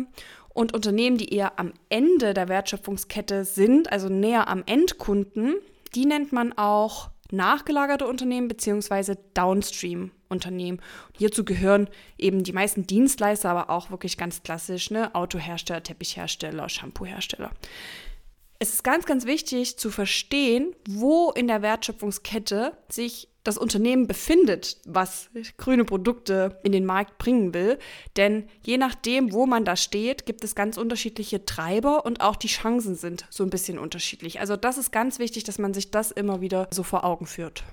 Und 0.55 0.73
Unternehmen, 0.73 1.17
die 1.17 1.33
eher 1.33 1.59
am 1.59 1.73
Ende 1.89 2.33
der 2.33 2.47
Wertschöpfungskette 2.47 3.43
sind, 3.43 3.91
also 3.91 4.07
näher 4.07 4.47
am 4.47 4.63
Endkunden, 4.65 5.55
die 5.93 6.05
nennt 6.05 6.31
man 6.31 6.53
auch 6.53 7.09
nachgelagerte 7.29 8.07
Unternehmen 8.07 8.47
bzw. 8.47 9.15
Downstream-Unternehmen. 9.33 10.79
Hierzu 11.17 11.43
gehören 11.43 11.89
eben 12.17 12.45
die 12.45 12.53
meisten 12.53 12.87
Dienstleister, 12.87 13.49
aber 13.49 13.69
auch 13.69 13.91
wirklich 13.91 14.17
ganz 14.17 14.43
klassisch, 14.43 14.91
ne? 14.91 15.13
Autohersteller, 15.13 15.83
Teppichhersteller, 15.83 16.69
Shampoohersteller. 16.69 17.51
Es 18.57 18.73
ist 18.73 18.85
ganz, 18.85 19.05
ganz 19.05 19.25
wichtig 19.25 19.77
zu 19.77 19.91
verstehen, 19.91 20.73
wo 20.87 21.31
in 21.31 21.47
der 21.47 21.61
Wertschöpfungskette 21.63 22.77
sich 22.87 23.27
das 23.45 23.57
Unternehmen 23.57 24.07
befindet, 24.07 24.77
was 24.85 25.29
grüne 25.57 25.85
Produkte 25.85 26.59
in 26.63 26.71
den 26.71 26.85
Markt 26.85 27.17
bringen 27.17 27.53
will. 27.53 27.77
Denn 28.17 28.49
je 28.65 28.77
nachdem, 28.77 29.31
wo 29.31 29.45
man 29.45 29.63
da 29.63 29.75
steht, 29.75 30.25
gibt 30.25 30.43
es 30.43 30.55
ganz 30.55 30.77
unterschiedliche 30.77 31.45
Treiber 31.45 32.05
und 32.05 32.21
auch 32.21 32.35
die 32.35 32.47
Chancen 32.47 32.95
sind 32.95 33.25
so 33.29 33.43
ein 33.43 33.49
bisschen 33.49 33.79
unterschiedlich. 33.79 34.39
Also 34.39 34.57
das 34.57 34.77
ist 34.77 34.91
ganz 34.91 35.19
wichtig, 35.19 35.43
dass 35.43 35.59
man 35.59 35.73
sich 35.73 35.91
das 35.91 36.11
immer 36.11 36.41
wieder 36.41 36.67
so 36.71 36.83
vor 36.83 37.03
Augen 37.03 37.27
führt. 37.27 37.63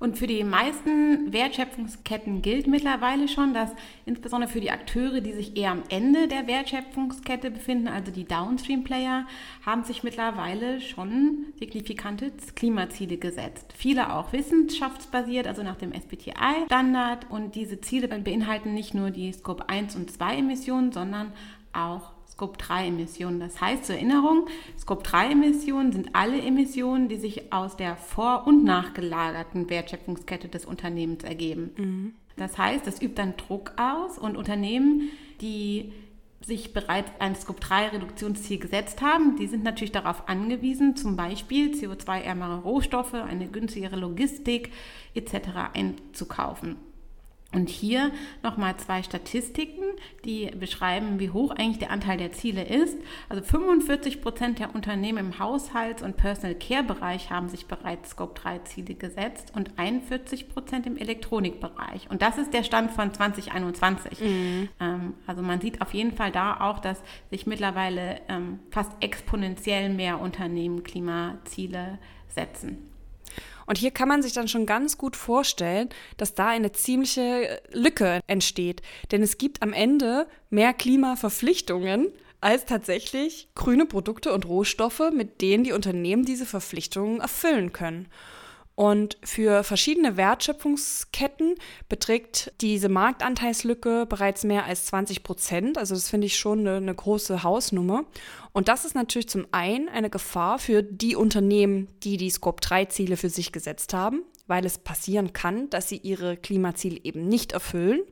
Und 0.00 0.16
für 0.16 0.28
die 0.28 0.44
meisten 0.44 1.32
Wertschöpfungsketten 1.32 2.40
gilt 2.40 2.68
mittlerweile 2.68 3.26
schon, 3.26 3.52
dass 3.52 3.70
insbesondere 4.06 4.50
für 4.50 4.60
die 4.60 4.70
Akteure, 4.70 5.20
die 5.20 5.32
sich 5.32 5.56
eher 5.56 5.72
am 5.72 5.82
Ende 5.88 6.28
der 6.28 6.46
Wertschöpfungskette 6.46 7.50
befinden, 7.50 7.88
also 7.88 8.12
die 8.12 8.24
Downstream-Player, 8.24 9.26
haben 9.66 9.82
sich 9.82 10.04
mittlerweile 10.04 10.80
schon 10.80 11.46
signifikante 11.58 12.30
Klimaziele 12.54 13.16
gesetzt. 13.16 13.74
Viele 13.76 14.14
auch 14.14 14.32
wissenschaftsbasiert, 14.32 15.48
also 15.48 15.62
nach 15.62 15.76
dem 15.76 15.92
SBTI-Standard. 15.92 17.30
Und 17.30 17.56
diese 17.56 17.80
Ziele 17.80 18.06
beinhalten 18.06 18.74
nicht 18.74 18.94
nur 18.94 19.10
die 19.10 19.32
Scope 19.32 19.68
1 19.68 19.96
und 19.96 20.10
2 20.12 20.36
Emissionen, 20.36 20.92
sondern 20.92 21.32
auch 21.72 22.12
Scope-3-Emissionen. 22.38 23.40
Das 23.40 23.60
heißt 23.60 23.86
zur 23.86 23.96
Erinnerung, 23.96 24.46
Scope-3-Emissionen 24.78 25.90
sind 25.90 26.10
alle 26.14 26.40
Emissionen, 26.40 27.08
die 27.08 27.16
sich 27.16 27.52
aus 27.52 27.76
der 27.76 27.96
vor- 27.96 28.46
und 28.46 28.62
nachgelagerten 28.62 29.68
Wertschöpfungskette 29.68 30.48
des 30.48 30.64
Unternehmens 30.64 31.24
ergeben. 31.24 31.70
Mhm. 31.76 32.12
Das 32.36 32.56
heißt, 32.56 32.86
das 32.86 33.02
übt 33.02 33.16
dann 33.16 33.36
Druck 33.36 33.72
aus 33.76 34.18
und 34.18 34.36
Unternehmen, 34.36 35.10
die 35.40 35.92
sich 36.40 36.72
bereits 36.72 37.10
ein 37.18 37.34
Scope-3-Reduktionsziel 37.34 38.60
gesetzt 38.60 39.02
haben, 39.02 39.34
die 39.36 39.48
sind 39.48 39.64
natürlich 39.64 39.90
darauf 39.90 40.28
angewiesen, 40.28 40.94
zum 40.94 41.16
Beispiel 41.16 41.72
CO2-ärmere 41.72 42.62
Rohstoffe, 42.62 43.14
eine 43.14 43.48
günstigere 43.48 43.96
Logistik 43.96 44.70
etc. 45.14 45.34
einzukaufen. 45.74 46.76
Und 47.50 47.70
hier 47.70 48.12
nochmal 48.42 48.76
zwei 48.76 49.02
Statistiken, 49.02 49.82
die 50.26 50.50
beschreiben, 50.50 51.18
wie 51.18 51.30
hoch 51.30 51.50
eigentlich 51.50 51.78
der 51.78 51.90
Anteil 51.90 52.18
der 52.18 52.30
Ziele 52.32 52.62
ist. 52.62 52.98
Also 53.30 53.42
45 53.42 54.20
Prozent 54.20 54.58
der 54.58 54.74
Unternehmen 54.74 55.18
im 55.18 55.38
Haushalts- 55.38 56.02
und 56.02 56.18
Personal 56.18 56.54
Care-Bereich 56.54 57.30
haben 57.30 57.48
sich 57.48 57.64
bereits 57.64 58.10
Scope-3-Ziele 58.10 58.94
gesetzt 58.96 59.52
und 59.56 59.78
41 59.78 60.50
Prozent 60.50 60.86
im 60.86 60.98
Elektronikbereich. 60.98 62.10
Und 62.10 62.20
das 62.20 62.36
ist 62.36 62.52
der 62.52 62.64
Stand 62.64 62.90
von 62.90 63.14
2021. 63.14 64.20
Mhm. 64.20 64.68
Ähm, 64.78 65.14
also 65.26 65.40
man 65.40 65.62
sieht 65.62 65.80
auf 65.80 65.94
jeden 65.94 66.12
Fall 66.12 66.30
da 66.30 66.60
auch, 66.60 66.80
dass 66.80 67.02
sich 67.30 67.46
mittlerweile 67.46 68.20
ähm, 68.28 68.58
fast 68.70 68.92
exponentiell 69.00 69.88
mehr 69.88 70.20
Unternehmen 70.20 70.82
Klimaziele 70.82 71.98
setzen. 72.28 72.88
Und 73.68 73.76
hier 73.76 73.90
kann 73.90 74.08
man 74.08 74.22
sich 74.22 74.32
dann 74.32 74.48
schon 74.48 74.64
ganz 74.64 74.96
gut 74.96 75.14
vorstellen, 75.14 75.90
dass 76.16 76.32
da 76.32 76.48
eine 76.48 76.72
ziemliche 76.72 77.60
Lücke 77.70 78.20
entsteht. 78.26 78.80
Denn 79.12 79.22
es 79.22 79.36
gibt 79.36 79.62
am 79.62 79.74
Ende 79.74 80.26
mehr 80.48 80.72
Klimaverpflichtungen 80.72 82.08
als 82.40 82.64
tatsächlich 82.64 83.48
grüne 83.54 83.84
Produkte 83.84 84.32
und 84.32 84.46
Rohstoffe, 84.46 85.10
mit 85.12 85.42
denen 85.42 85.64
die 85.64 85.72
Unternehmen 85.72 86.24
diese 86.24 86.46
Verpflichtungen 86.46 87.20
erfüllen 87.20 87.72
können. 87.72 88.08
Und 88.78 89.18
für 89.24 89.64
verschiedene 89.64 90.16
Wertschöpfungsketten 90.16 91.56
beträgt 91.88 92.52
diese 92.60 92.88
Marktanteilslücke 92.88 94.06
bereits 94.06 94.44
mehr 94.44 94.66
als 94.66 94.86
20 94.86 95.24
Prozent. 95.24 95.78
Also 95.78 95.96
das 95.96 96.08
finde 96.08 96.28
ich 96.28 96.38
schon 96.38 96.60
eine, 96.60 96.76
eine, 96.76 96.94
große 96.94 97.42
Hausnummer. 97.42 98.04
Und 98.52 98.68
das 98.68 98.84
ist 98.84 98.94
natürlich 98.94 99.28
zum 99.28 99.48
einen 99.50 99.88
eine 99.88 100.10
Gefahr 100.10 100.60
für 100.60 100.84
die 100.84 101.16
Unternehmen, 101.16 101.88
die 102.04 102.18
die 102.18 102.30
Scope-3-Ziele 102.30 103.16
für 103.16 103.30
sich 103.30 103.50
gesetzt 103.50 103.94
haben, 103.94 104.22
weil 104.46 104.64
es 104.64 104.78
passieren 104.78 105.32
kann, 105.32 105.68
dass 105.70 105.88
sie 105.88 105.96
ihre 105.96 106.36
Klimaziele 106.36 107.00
eben 107.02 107.26
nicht 107.26 107.50
erfüllen. 107.50 108.02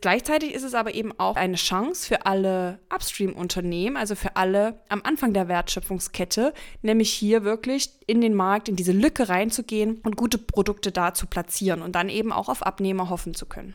Gleichzeitig 0.00 0.54
ist 0.54 0.62
es 0.62 0.74
aber 0.74 0.94
eben 0.94 1.12
auch 1.18 1.34
eine 1.34 1.56
Chance 1.56 2.06
für 2.06 2.24
alle 2.24 2.78
Upstream-Unternehmen, 2.94 3.96
also 3.96 4.14
für 4.14 4.36
alle 4.36 4.80
am 4.88 5.02
Anfang 5.02 5.32
der 5.32 5.48
Wertschöpfungskette, 5.48 6.54
nämlich 6.82 7.10
hier 7.10 7.42
wirklich 7.42 7.90
in 8.06 8.20
den 8.20 8.34
Markt, 8.34 8.68
in 8.68 8.76
diese 8.76 8.92
Lücke 8.92 9.28
reinzugehen 9.28 10.00
und 10.04 10.16
gute 10.16 10.38
Produkte 10.38 10.92
da 10.92 11.14
zu 11.14 11.26
platzieren 11.26 11.82
und 11.82 11.96
dann 11.96 12.10
eben 12.10 12.30
auch 12.30 12.48
auf 12.48 12.64
Abnehmer 12.64 13.10
hoffen 13.10 13.34
zu 13.34 13.46
können. 13.46 13.74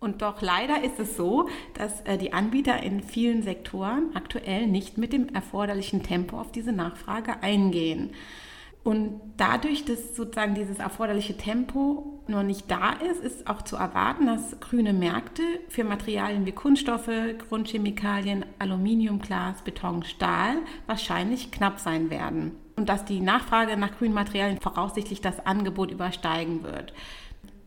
Und 0.00 0.20
doch 0.20 0.42
leider 0.42 0.84
ist 0.84 1.00
es 1.00 1.16
so, 1.16 1.48
dass 1.72 2.02
äh, 2.02 2.18
die 2.18 2.34
Anbieter 2.34 2.82
in 2.82 3.02
vielen 3.02 3.42
Sektoren 3.42 4.10
aktuell 4.14 4.66
nicht 4.66 4.98
mit 4.98 5.14
dem 5.14 5.30
erforderlichen 5.30 6.02
Tempo 6.02 6.38
auf 6.38 6.52
diese 6.52 6.72
Nachfrage 6.72 7.42
eingehen. 7.42 8.10
Und 8.82 9.18
dadurch, 9.38 9.86
dass 9.86 10.14
sozusagen 10.14 10.54
dieses 10.54 10.78
erforderliche 10.78 11.38
Tempo 11.38 12.13
noch 12.28 12.42
nicht 12.42 12.70
da 12.70 12.92
ist, 12.92 13.22
ist 13.22 13.46
auch 13.46 13.62
zu 13.62 13.76
erwarten, 13.76 14.26
dass 14.26 14.58
grüne 14.60 14.92
Märkte 14.92 15.42
für 15.68 15.84
Materialien 15.84 16.46
wie 16.46 16.52
Kunststoffe, 16.52 17.10
Grundchemikalien, 17.48 18.44
Aluminium, 18.58 19.20
Glas, 19.20 19.62
Beton, 19.62 20.02
Stahl 20.04 20.56
wahrscheinlich 20.86 21.50
knapp 21.50 21.78
sein 21.78 22.10
werden. 22.10 22.52
Und 22.76 22.88
dass 22.88 23.04
die 23.04 23.20
Nachfrage 23.20 23.76
nach 23.76 23.96
grünen 23.96 24.14
Materialien 24.14 24.60
voraussichtlich 24.60 25.20
das 25.20 25.44
Angebot 25.46 25.90
übersteigen 25.90 26.62
wird. 26.64 26.92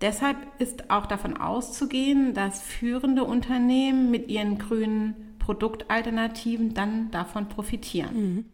Deshalb 0.02 0.38
ist 0.60 0.90
auch 0.90 1.06
davon 1.06 1.38
auszugehen, 1.38 2.34
dass 2.34 2.62
führende 2.62 3.24
Unternehmen 3.24 4.12
mit 4.12 4.30
ihren 4.30 4.58
grünen 4.58 5.36
Produktalternativen 5.40 6.74
dann 6.74 7.10
davon 7.12 7.48
profitieren. 7.48 8.16
Mhm. 8.16 8.46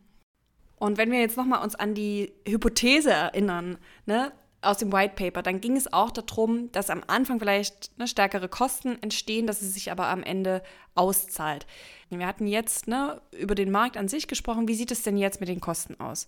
Und 0.78 0.98
wenn 0.98 1.12
wir 1.12 1.20
jetzt 1.20 1.38
nochmal 1.38 1.64
uns 1.64 1.76
an 1.76 1.94
die 1.94 2.34
Hypothese 2.48 3.12
erinnern, 3.12 3.78
ne, 4.06 4.32
aus 4.66 4.78
dem 4.78 4.92
White 4.92 5.16
Paper, 5.16 5.42
dann 5.42 5.62
ging 5.62 5.76
es 5.76 5.92
auch 5.92 6.12
darum, 6.12 6.72
dass 6.72 6.90
am 6.90 7.04
Anfang 7.08 7.40
vielleicht 7.40 7.98
ne, 7.98 8.08
stärkere 8.08 8.48
Kosten 8.48 9.02
entstehen, 9.02 9.48
dass 9.48 9.62
es 9.62 9.74
sich 9.74 9.92
aber 9.92 10.08
am 10.08 10.24
Ende 10.24 10.64
auszahlt. 10.96 11.66
Wir 12.10 12.28
hatten 12.28 12.48
jetzt 12.48 12.88
ne, 12.88 13.22
über 13.32 13.56
den 13.56 13.72
Markt 13.72 13.98
an 13.98 14.08
sich 14.08 14.28
gesprochen. 14.28 14.68
Wie 14.68 14.76
sieht 14.76 14.92
es 14.92 15.04
denn 15.04 15.18
jetzt 15.18 15.40
mit 15.40 15.50
den 15.50 15.60
Kosten 15.60 16.00
aus? 16.00 16.28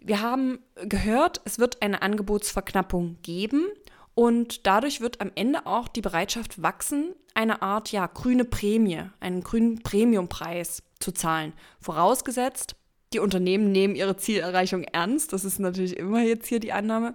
Wir 0.00 0.20
haben 0.20 0.60
gehört, 0.76 1.40
es 1.44 1.58
wird 1.58 1.82
eine 1.82 2.02
Angebotsverknappung 2.02 3.18
geben 3.22 3.66
und 4.14 4.66
dadurch 4.66 5.00
wird 5.00 5.20
am 5.20 5.32
Ende 5.34 5.66
auch 5.66 5.88
die 5.88 6.00
Bereitschaft 6.00 6.62
wachsen, 6.62 7.14
eine 7.34 7.62
Art 7.62 7.92
ja 7.92 8.06
grüne 8.06 8.44
Prämie, 8.44 9.02
einen 9.20 9.42
grünen 9.42 9.82
Premiumpreis 9.82 10.82
zu 11.00 11.12
zahlen. 11.12 11.52
Vorausgesetzt, 11.80 12.74
die 13.12 13.20
Unternehmen 13.20 13.72
nehmen 13.72 13.96
ihre 13.96 14.16
Zielerreichung 14.16 14.84
ernst. 14.84 15.32
Das 15.32 15.44
ist 15.44 15.58
natürlich 15.58 15.96
immer 15.96 16.22
jetzt 16.22 16.46
hier 16.46 16.60
die 16.60 16.72
Annahme. 16.72 17.14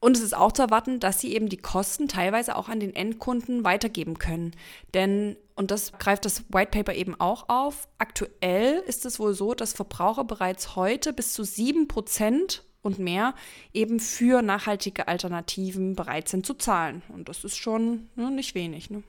Und 0.00 0.16
es 0.16 0.22
ist 0.22 0.36
auch 0.36 0.52
zu 0.52 0.62
erwarten, 0.62 1.00
dass 1.00 1.20
sie 1.20 1.34
eben 1.34 1.48
die 1.48 1.56
Kosten 1.56 2.06
teilweise 2.06 2.54
auch 2.54 2.68
an 2.68 2.78
den 2.78 2.94
Endkunden 2.94 3.64
weitergeben 3.64 4.18
können. 4.18 4.52
Denn, 4.94 5.36
und 5.56 5.72
das 5.72 5.92
greift 5.92 6.24
das 6.24 6.44
White 6.50 6.70
Paper 6.70 6.94
eben 6.94 7.20
auch 7.20 7.48
auf, 7.48 7.88
aktuell 7.98 8.82
ist 8.86 9.06
es 9.06 9.18
wohl 9.18 9.34
so, 9.34 9.54
dass 9.54 9.72
Verbraucher 9.72 10.24
bereits 10.24 10.76
heute 10.76 11.12
bis 11.12 11.32
zu 11.32 11.42
sieben 11.42 11.88
Prozent 11.88 12.64
und 12.80 13.00
mehr 13.00 13.34
eben 13.74 13.98
für 13.98 14.40
nachhaltige 14.40 15.08
Alternativen 15.08 15.96
bereit 15.96 16.28
sind 16.28 16.46
zu 16.46 16.54
zahlen. 16.54 17.02
Und 17.08 17.28
das 17.28 17.42
ist 17.42 17.56
schon 17.56 18.08
ne, 18.14 18.30
nicht 18.30 18.54
wenig. 18.54 18.90
Ne? 18.90 19.02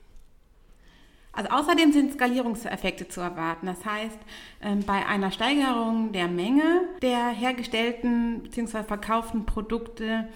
Also 1.32 1.50
außerdem 1.50 1.92
sind 1.92 2.12
Skalierungseffekte 2.12 3.08
zu 3.08 3.20
erwarten. 3.20 3.66
Das 3.66 3.84
heißt, 3.84 4.18
ähm, 4.62 4.80
bei 4.84 5.06
einer 5.06 5.30
Steigerung 5.30 6.12
der 6.12 6.28
Menge 6.28 6.82
der 7.02 7.28
hergestellten 7.28 8.42
bzw. 8.42 8.82
verkauften 8.82 9.46
Produkte 9.46 10.28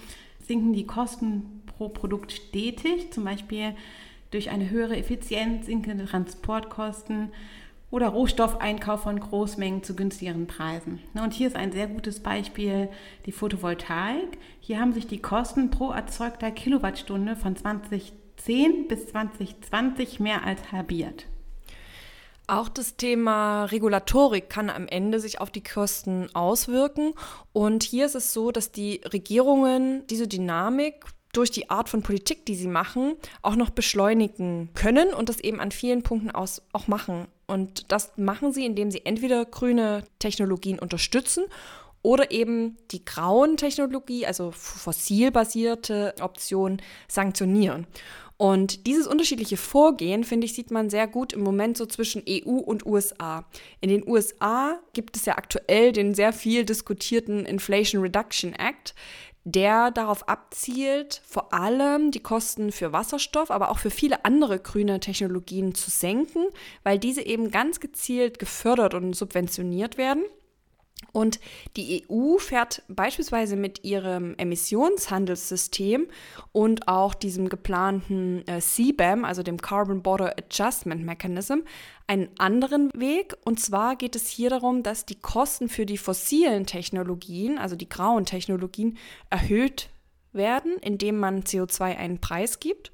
sinken 0.47 0.73
die 0.73 0.87
Kosten 0.87 1.63
pro 1.67 1.89
Produkt 1.89 2.33
stetig, 2.33 3.13
zum 3.13 3.25
Beispiel 3.25 3.75
durch 4.31 4.51
eine 4.51 4.71
höhere 4.71 4.97
Effizienz, 4.97 5.67
sinkende 5.67 6.07
Transportkosten 6.07 7.33
oder 7.91 8.09
Rohstoffeinkauf 8.09 9.03
von 9.03 9.21
Großmengen 9.21 9.85
zu 9.85 9.95
günstigeren 9.95 10.47
Preisen. 10.47 11.01
Und 11.15 11.33
hier 11.33 11.47
ist 11.47 11.57
ein 11.57 11.71
sehr 11.71 11.87
gutes 11.87 12.21
Beispiel 12.21 12.89
die 13.27 13.33
Photovoltaik. 13.33 14.39
Hier 14.61 14.81
haben 14.81 14.93
sich 14.93 15.07
die 15.07 15.23
Kosten 15.23 15.71
pro 15.71 15.91
erzeugter 15.91 16.51
Kilowattstunde 16.51 17.37
von 17.37 17.55
20 17.55 18.13
2010 18.37 18.88
bis 18.88 19.07
2020 19.09 20.21
mehr 20.21 20.45
als 20.45 20.73
halbiert. 20.73 21.26
Auch 22.47 22.69
das 22.69 22.97
Thema 22.97 23.64
Regulatorik 23.64 24.50
kann 24.50 24.69
am 24.69 24.87
Ende 24.87 25.19
sich 25.19 25.41
auf 25.41 25.50
die 25.50 25.62
Kosten 25.62 26.29
auswirken. 26.35 27.14
Und 27.55 27.83
hier 27.83 28.05
ist 28.05 28.14
es 28.14 28.35
so, 28.35 28.50
dass 28.50 28.71
die 28.71 29.00
Regierungen 29.12 30.07
diese 30.09 30.29
Dynamik 30.29 31.07
durch 31.33 31.50
die 31.50 31.71
Art 31.71 31.88
von 31.88 32.03
Politik, 32.03 32.45
die 32.45 32.55
sie 32.55 32.69
machen, 32.69 33.14
auch 33.43 33.57
noch 33.57 33.71
beschleunigen 33.71 34.69
können 34.75 35.12
und 35.14 35.29
das 35.29 35.41
eben 35.41 35.59
an 35.59 35.73
vielen 35.73 36.03
Punkten 36.03 36.31
aus 36.31 36.62
auch 36.73 36.87
machen. 36.87 37.26
Und 37.47 37.91
das 37.91 38.12
machen 38.17 38.53
sie, 38.53 38.67
indem 38.67 38.91
sie 38.91 39.05
entweder 39.05 39.45
grüne 39.47 40.05
Technologien 40.19 40.79
unterstützen 40.79 41.45
oder 42.05 42.31
eben 42.31 42.77
die 42.91 43.05
grauen 43.05 43.57
Technologie, 43.57 44.27
also 44.27 44.53
fossilbasierte 44.53 46.15
Optionen, 46.21 46.81
sanktionieren. 47.09 47.87
Und 48.37 48.87
dieses 48.87 49.07
unterschiedliche 49.07 49.57
Vorgehen, 49.57 50.23
finde 50.23 50.45
ich, 50.45 50.55
sieht 50.55 50.71
man 50.71 50.91
sehr 50.91 51.07
gut 51.07 51.33
im 51.33 51.41
Moment 51.41 51.79
so 51.79 51.87
zwischen 51.87 52.23
EU 52.29 52.59
und 52.59 52.85
USA. 52.85 53.47
In 53.81 53.89
den 53.89 54.07
USA 54.07 54.79
gibt 54.93 55.17
es 55.17 55.25
ja 55.25 55.39
aktuell 55.39 55.93
den 55.93 56.15
sehr 56.15 56.33
viel 56.33 56.65
diskutierten 56.65 57.47
Inflation 57.47 58.03
Reduction 58.03 58.53
Act, 58.53 58.95
der 59.45 59.91
darauf 59.91 60.29
abzielt, 60.29 61.23
vor 61.25 61.55
allem 61.55 62.11
die 62.11 62.23
Kosten 62.23 62.71
für 62.71 62.93
Wasserstoff, 62.93 63.51
aber 63.51 63.71
auch 63.71 63.79
für 63.79 63.91
viele 63.91 64.27
andere 64.27 64.59
grüne 64.59 65.01
Technologien 65.01 65.75
zu 65.75 65.91
senken, 65.91 66.47
weil 66.83 66.99
diese 66.99 67.23
eben 67.23 67.51
ganz 67.51 67.81
gezielt 67.81 68.39
gefördert 68.39 68.93
und 68.93 69.15
subventioniert 69.15 69.97
werden. 69.97 70.25
Und 71.13 71.41
die 71.77 72.05
EU 72.11 72.39
fährt 72.39 72.83
beispielsweise 72.89 73.57
mit 73.57 73.85
ihrem 73.85 74.35
Emissionshandelssystem 74.37 76.07
und 76.53 76.89
auch 76.89 77.15
diesem 77.15 77.49
geplanten 77.49 78.47
äh, 78.47 78.61
CBAM, 78.61 79.25
also 79.25 79.43
dem 79.43 79.61
Carbon 79.61 80.03
Border 80.03 80.35
Adjustment 80.39 81.05
Mechanism, 81.05 81.61
einen 82.07 82.29
anderen 82.39 82.91
Weg. 82.95 83.37
Und 83.45 83.61
zwar 83.61 83.97
geht 83.97 84.17
es 84.17 84.29
hier 84.29 84.51
darum, 84.51 84.83
dass 84.83 85.07
die 85.07 85.21
Kosten 85.21 85.69
für 85.69 85.87
die 85.87 85.99
fossilen 85.99 86.67
Technologien, 86.67 87.59
also 87.59 87.77
die 87.77 87.89
grauen 87.89 88.27
Technologien, 88.27 88.99
erhöht 89.31 89.91
werden, 90.33 90.77
indem 90.81 91.19
man 91.19 91.43
CO2 91.43 91.97
einen 91.97 92.21
Preis 92.21 92.61
gibt. 92.61 92.93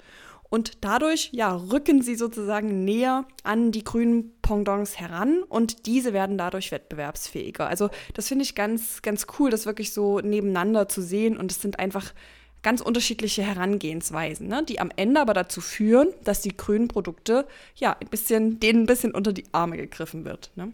Und 0.50 0.78
dadurch 0.80 1.30
ja, 1.32 1.54
rücken 1.54 2.02
sie 2.02 2.16
sozusagen 2.16 2.84
näher 2.84 3.24
an 3.44 3.70
die 3.70 3.84
grünen 3.84 4.32
Pendants 4.50 4.98
heran 4.98 5.44
und 5.48 5.86
diese 5.86 6.12
werden 6.12 6.36
dadurch 6.36 6.72
wettbewerbsfähiger. 6.72 7.68
Also 7.68 7.88
das 8.14 8.26
finde 8.26 8.42
ich 8.42 8.56
ganz, 8.56 9.00
ganz 9.00 9.28
cool, 9.38 9.48
das 9.48 9.64
wirklich 9.64 9.92
so 9.92 10.18
nebeneinander 10.18 10.88
zu 10.88 11.02
sehen 11.02 11.36
und 11.36 11.52
es 11.52 11.62
sind 11.62 11.78
einfach 11.78 12.12
ganz 12.64 12.80
unterschiedliche 12.80 13.44
Herangehensweisen, 13.44 14.48
ne, 14.48 14.64
die 14.64 14.80
am 14.80 14.90
Ende 14.96 15.20
aber 15.20 15.34
dazu 15.34 15.60
führen, 15.60 16.08
dass 16.24 16.42
die 16.42 16.56
grünen 16.56 16.88
Produkte 16.88 17.46
ja 17.76 17.96
ein 18.00 18.08
bisschen, 18.08 18.58
denen 18.58 18.82
ein 18.82 18.86
bisschen 18.86 19.12
unter 19.12 19.32
die 19.32 19.44
Arme 19.52 19.76
gegriffen 19.76 20.24
wird. 20.24 20.50
Ne? 20.56 20.72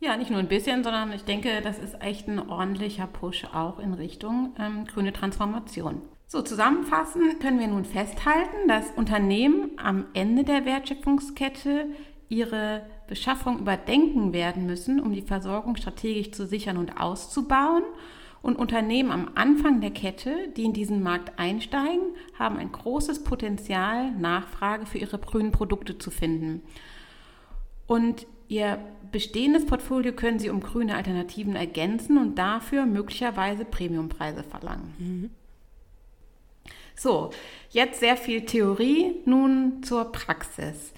Ja, 0.00 0.16
nicht 0.16 0.30
nur 0.30 0.40
ein 0.40 0.48
bisschen, 0.48 0.82
sondern 0.82 1.12
ich 1.12 1.24
denke, 1.24 1.60
das 1.62 1.78
ist 1.78 2.00
echt 2.00 2.26
ein 2.26 2.38
ordentlicher 2.38 3.06
Push 3.06 3.44
auch 3.52 3.78
in 3.80 3.92
Richtung 3.92 4.54
ähm, 4.58 4.86
grüne 4.86 5.12
Transformation. 5.12 6.00
So, 6.26 6.40
zusammenfassend 6.40 7.40
können 7.40 7.60
wir 7.60 7.68
nun 7.68 7.84
festhalten, 7.84 8.66
dass 8.66 8.90
Unternehmen 8.96 9.72
am 9.76 10.06
Ende 10.14 10.44
der 10.44 10.64
Wertschöpfungskette 10.64 11.86
ihre 12.28 12.82
Beschaffung 13.06 13.58
überdenken 13.58 14.32
werden 14.32 14.66
müssen, 14.66 15.00
um 15.00 15.12
die 15.12 15.22
Versorgung 15.22 15.76
strategisch 15.76 16.32
zu 16.32 16.46
sichern 16.46 16.76
und 16.76 17.00
auszubauen. 17.00 17.84
Und 18.40 18.56
Unternehmen 18.56 19.10
am 19.10 19.32
Anfang 19.34 19.80
der 19.80 19.90
Kette, 19.90 20.48
die 20.56 20.64
in 20.64 20.72
diesen 20.72 21.02
Markt 21.02 21.38
einsteigen, 21.38 22.14
haben 22.38 22.56
ein 22.56 22.70
großes 22.70 23.24
Potenzial, 23.24 24.12
Nachfrage 24.12 24.86
für 24.86 24.98
ihre 24.98 25.18
grünen 25.18 25.50
Produkte 25.50 25.98
zu 25.98 26.10
finden. 26.10 26.62
Und 27.86 28.26
ihr 28.46 28.78
bestehendes 29.10 29.66
Portfolio 29.66 30.12
können 30.12 30.38
sie 30.38 30.50
um 30.50 30.60
grüne 30.60 30.94
Alternativen 30.94 31.56
ergänzen 31.56 32.18
und 32.18 32.36
dafür 32.36 32.86
möglicherweise 32.86 33.64
Premiumpreise 33.64 34.44
verlangen. 34.44 34.94
Mhm. 34.98 35.30
So, 36.94 37.30
jetzt 37.70 38.00
sehr 38.00 38.16
viel 38.16 38.44
Theorie, 38.44 39.16
nun 39.24 39.82
zur 39.82 40.10
Praxis. 40.10 40.92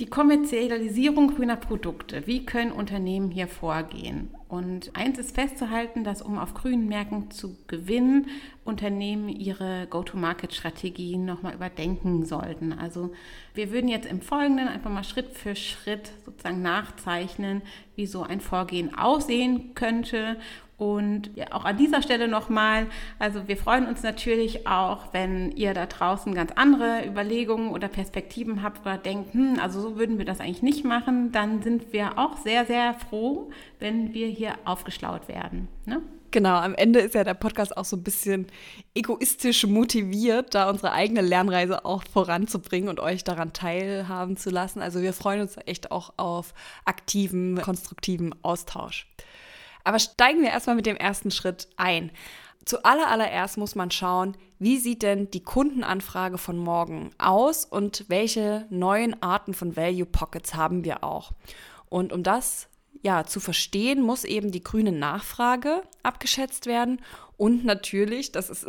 Die 0.00 0.06
Kommerzialisierung 0.06 1.34
grüner 1.34 1.56
Produkte. 1.56 2.26
Wie 2.26 2.46
können 2.46 2.72
Unternehmen 2.72 3.30
hier 3.30 3.48
vorgehen? 3.48 4.30
Und 4.48 4.96
eins 4.96 5.18
ist 5.18 5.34
festzuhalten, 5.34 6.04
dass 6.04 6.22
um 6.22 6.38
auf 6.38 6.54
grünen 6.54 6.88
Märkten 6.88 7.30
zu 7.30 7.54
gewinnen, 7.66 8.28
Unternehmen 8.64 9.28
ihre 9.28 9.86
Go-to-Market-Strategien 9.90 11.26
nochmal 11.26 11.52
überdenken 11.52 12.24
sollten. 12.24 12.72
Also 12.72 13.12
wir 13.52 13.72
würden 13.72 13.88
jetzt 13.88 14.10
im 14.10 14.22
Folgenden 14.22 14.68
einfach 14.68 14.90
mal 14.90 15.04
Schritt 15.04 15.34
für 15.34 15.54
Schritt 15.54 16.12
sozusagen 16.24 16.62
nachzeichnen, 16.62 17.60
wie 17.94 18.06
so 18.06 18.22
ein 18.22 18.40
Vorgehen 18.40 18.94
aussehen 18.96 19.74
könnte 19.74 20.38
und 20.80 21.28
ja, 21.34 21.44
auch 21.50 21.66
an 21.66 21.76
dieser 21.76 22.00
Stelle 22.00 22.26
nochmal, 22.26 22.86
also 23.18 23.46
wir 23.46 23.58
freuen 23.58 23.86
uns 23.86 24.02
natürlich 24.02 24.66
auch, 24.66 25.12
wenn 25.12 25.52
ihr 25.52 25.74
da 25.74 25.84
draußen 25.84 26.34
ganz 26.34 26.52
andere 26.56 27.06
Überlegungen 27.06 27.68
oder 27.68 27.86
Perspektiven 27.86 28.62
habt 28.62 28.80
oder 28.80 28.96
denkt, 28.96 29.34
hm, 29.34 29.58
also 29.60 29.82
so 29.82 29.98
würden 29.98 30.16
wir 30.16 30.24
das 30.24 30.40
eigentlich 30.40 30.62
nicht 30.62 30.82
machen, 30.86 31.32
dann 31.32 31.60
sind 31.60 31.92
wir 31.92 32.16
auch 32.16 32.38
sehr, 32.38 32.64
sehr 32.64 32.94
froh, 32.94 33.50
wenn 33.78 34.14
wir 34.14 34.28
hier 34.28 34.54
aufgeschlaut 34.64 35.28
werden. 35.28 35.68
Ne? 35.84 36.00
Genau, 36.30 36.56
am 36.56 36.74
Ende 36.74 37.00
ist 37.00 37.14
ja 37.14 37.24
der 37.24 37.34
Podcast 37.34 37.76
auch 37.76 37.84
so 37.84 37.96
ein 37.96 38.02
bisschen 38.02 38.46
egoistisch 38.94 39.66
motiviert, 39.66 40.54
da 40.54 40.70
unsere 40.70 40.92
eigene 40.92 41.20
Lernreise 41.20 41.84
auch 41.84 42.04
voranzubringen 42.10 42.88
und 42.88 43.00
euch 43.00 43.22
daran 43.22 43.52
teilhaben 43.52 44.38
zu 44.38 44.48
lassen. 44.48 44.80
Also 44.80 45.02
wir 45.02 45.12
freuen 45.12 45.42
uns 45.42 45.58
echt 45.66 45.90
auch 45.90 46.14
auf 46.16 46.54
aktiven, 46.86 47.60
konstruktiven 47.60 48.34
Austausch. 48.42 49.06
Aber 49.84 49.98
steigen 49.98 50.42
wir 50.42 50.50
erstmal 50.50 50.76
mit 50.76 50.86
dem 50.86 50.96
ersten 50.96 51.30
Schritt 51.30 51.68
ein. 51.76 52.10
Zuallererst 52.64 53.56
muss 53.56 53.74
man 53.74 53.90
schauen, 53.90 54.36
wie 54.58 54.78
sieht 54.78 55.02
denn 55.02 55.30
die 55.30 55.42
Kundenanfrage 55.42 56.38
von 56.38 56.58
morgen 56.58 57.10
aus 57.18 57.64
und 57.64 58.04
welche 58.08 58.66
neuen 58.70 59.20
Arten 59.22 59.54
von 59.54 59.76
Value 59.76 60.06
Pockets 60.06 60.54
haben 60.54 60.84
wir 60.84 61.02
auch. 61.02 61.32
Und 61.88 62.12
um 62.12 62.22
das 62.22 62.68
ja, 63.02 63.24
zu 63.24 63.40
verstehen, 63.40 64.02
muss 64.02 64.24
eben 64.24 64.52
die 64.52 64.62
grüne 64.62 64.92
Nachfrage 64.92 65.82
abgeschätzt 66.02 66.66
werden 66.66 67.00
und 67.36 67.64
natürlich, 67.64 68.32
das 68.32 68.50
ist 68.50 68.66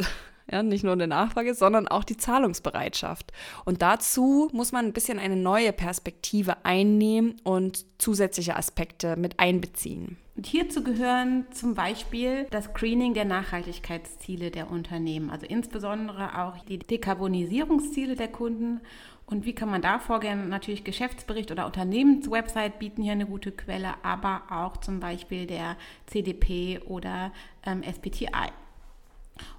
ja, 0.52 0.64
nicht 0.64 0.84
nur 0.84 0.94
eine 0.94 1.08
Nachfrage, 1.08 1.54
sondern 1.54 1.88
auch 1.88 2.04
die 2.04 2.18
Zahlungsbereitschaft. 2.18 3.32
Und 3.66 3.82
dazu 3.82 4.50
muss 4.52 4.72
man 4.72 4.86
ein 4.86 4.94
bisschen 4.94 5.20
eine 5.20 5.36
neue 5.36 5.74
Perspektive 5.74 6.66
einnehmen 6.66 7.40
und 7.44 7.86
zusätzliche 7.98 8.56
Aspekte 8.56 9.16
mit 9.16 9.40
einbeziehen. 9.40 10.18
Und 10.36 10.48
hierzu 10.48 10.84
gehören 10.84 11.46
zum 11.52 11.76
Beispiel 11.76 12.48
das 12.52 12.66
Screening 12.66 13.14
der 13.14 13.26
Nachhaltigkeitsziele 13.26 14.50
der 14.50 14.72
Unternehmen, 14.72 15.30
also 15.30 15.46
insbesondere 15.46 16.42
auch 16.42 16.58
die 16.66 16.80
Dekarbonisierungsziele 16.80 18.16
der 18.16 18.30
Kunden. 18.30 18.80
Und 19.26 19.46
wie 19.46 19.54
kann 19.54 19.70
man 19.70 19.82
da 19.82 20.00
vorgehen? 20.00 20.50
Natürlich 20.50 20.84
Geschäftsbericht 20.84 21.52
oder 21.52 21.66
Unternehmenswebsite 21.66 22.74
bieten 22.80 23.04
hier 23.04 23.14
eine 23.14 23.26
gute 23.26 23.52
Quelle, 23.52 23.94
aber 24.04 24.44
auch 24.50 24.78
zum 24.78 25.00
Beispiel 25.00 25.46
der 25.46 25.78
CDP 26.08 26.80
oder 26.86 27.32
ähm, 27.66 27.84
SPTI. 27.84 28.52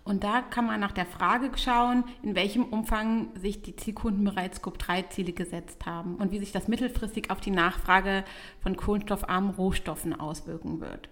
Und 0.05 0.25
da 0.25 0.43
kann 0.43 0.67
man 0.67 0.81
nach 0.81 0.93
der 0.93 1.07
Frage 1.07 1.51
schauen, 1.57 2.05
in 2.23 2.35
welchem 2.35 2.65
Umfang 2.65 3.29
sich 3.41 3.63
die 3.63 3.77
Zielkunden 3.77 4.25
bereits 4.25 4.59
Scope-3-Ziele 4.59 5.33
gesetzt 5.33 5.87
haben 5.87 6.17
und 6.17 6.33
wie 6.33 6.39
sich 6.39 6.53
das 6.53 6.69
mittelfristig 6.69 7.31
auf 7.31 7.41
die 7.41 7.51
Nachfrage 7.51 8.25
von 8.61 8.77
kohlenstoffarmen 8.77 9.51
Rohstoffen 9.51 10.19
auswirken 10.19 10.81
wird. 10.81 11.09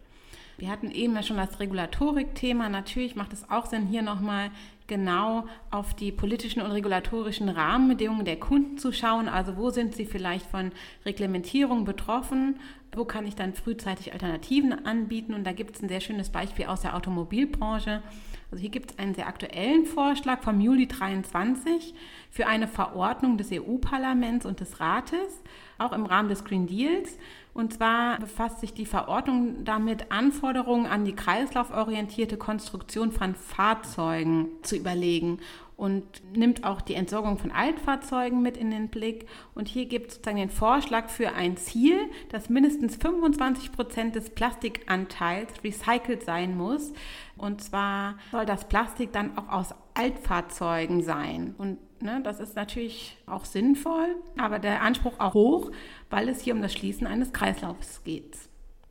Wir 0.61 0.69
hatten 0.69 0.91
eben 0.91 1.15
ja 1.15 1.23
schon 1.23 1.39
das 1.39 1.59
Regulatorik-Thema. 1.59 2.69
Natürlich 2.69 3.17
macht 3.17 3.33
es 3.33 3.49
auch 3.49 3.65
Sinn, 3.65 3.87
hier 3.87 4.03
nochmal 4.03 4.51
genau 4.89 5.47
auf 5.71 5.95
die 5.95 6.13
politischen 6.13 6.61
und 6.61 6.71
regulatorischen 6.71 7.49
Rahmenbedingungen 7.49 8.27
der 8.27 8.39
Kunden 8.39 8.77
zu 8.77 8.93
schauen. 8.93 9.27
Also 9.27 9.57
wo 9.57 9.71
sind 9.71 9.95
sie 9.95 10.05
vielleicht 10.05 10.45
von 10.45 10.73
Reglementierung 11.07 11.87
betroffen? 11.87 12.61
Wo 12.93 13.07
kann 13.07 13.27
ich 13.27 13.37
dann 13.37 13.55
frühzeitig 13.55 14.13
Alternativen 14.13 14.85
anbieten? 14.85 15.33
Und 15.33 15.45
da 15.45 15.53
gibt 15.53 15.77
es 15.77 15.83
ein 15.83 15.89
sehr 15.89 16.01
schönes 16.01 16.29
Beispiel 16.29 16.67
aus 16.67 16.83
der 16.83 16.95
Automobilbranche. 16.95 18.03
Also 18.51 18.61
hier 18.61 18.71
gibt 18.71 18.93
es 18.93 18.99
einen 18.99 19.15
sehr 19.15 19.29
aktuellen 19.29 19.87
Vorschlag 19.87 20.43
vom 20.43 20.61
Juli 20.61 20.89
23 20.89 21.95
für 22.31 22.47
eine 22.47 22.67
Verordnung 22.67 23.39
des 23.39 23.51
EU-Parlaments 23.53 24.45
und 24.45 24.59
des 24.59 24.81
Rates, 24.81 25.43
auch 25.79 25.93
im 25.93 26.05
Rahmen 26.05 26.29
des 26.29 26.45
Green 26.45 26.67
Deals. 26.67 27.17
Und 27.55 27.75
zwar 27.75 28.19
befasst 28.19 28.61
sich 28.61 28.75
die 28.75 28.87
Verordnung 28.87 29.65
damit, 29.65 30.11
Anforderungen 30.11 30.87
an 30.87 31.05
die 31.05 31.15
kreislauforientierte 31.15 32.37
Konstruktion 32.37 33.13
von 33.13 33.35
Fahrzeugen 33.35 34.49
zu 34.63 34.77
überlegen 34.77 35.39
und 35.81 36.05
nimmt 36.37 36.63
auch 36.65 36.83
die 36.83 36.93
Entsorgung 36.93 37.39
von 37.39 37.51
Altfahrzeugen 37.51 38.43
mit 38.43 38.59
in 38.59 38.71
den 38.71 38.89
Blick. 38.89 39.27
Und 39.55 39.67
hier 39.67 39.87
gibt 39.87 40.09
es 40.09 40.15
sozusagen 40.17 40.37
den 40.37 40.51
Vorschlag 40.51 41.09
für 41.09 41.33
ein 41.33 41.57
Ziel, 41.57 41.97
dass 42.29 42.51
mindestens 42.51 42.97
25 42.97 43.73
Prozent 43.73 44.15
des 44.15 44.29
Plastikanteils 44.29 45.65
recycelt 45.65 46.23
sein 46.23 46.55
muss. 46.55 46.93
Und 47.41 47.63
zwar 47.63 48.17
soll 48.31 48.45
das 48.45 48.69
Plastik 48.69 49.13
dann 49.13 49.37
auch 49.39 49.49
aus 49.49 49.75
Altfahrzeugen 49.95 51.03
sein. 51.03 51.55
Und 51.57 51.79
ne, 52.03 52.21
das 52.23 52.39
ist 52.39 52.55
natürlich 52.55 53.17
auch 53.27 53.47
sinnvoll, 53.47 54.15
aber 54.37 54.59
der 54.59 54.83
Anspruch 54.83 55.19
auch 55.19 55.33
hoch, 55.35 55.71
weil 56.11 56.29
es 56.29 56.43
hier 56.43 56.55
um 56.55 56.61
das 56.61 56.73
Schließen 56.73 57.07
eines 57.07 57.33
Kreislaufs 57.33 58.05
geht. 58.05 58.37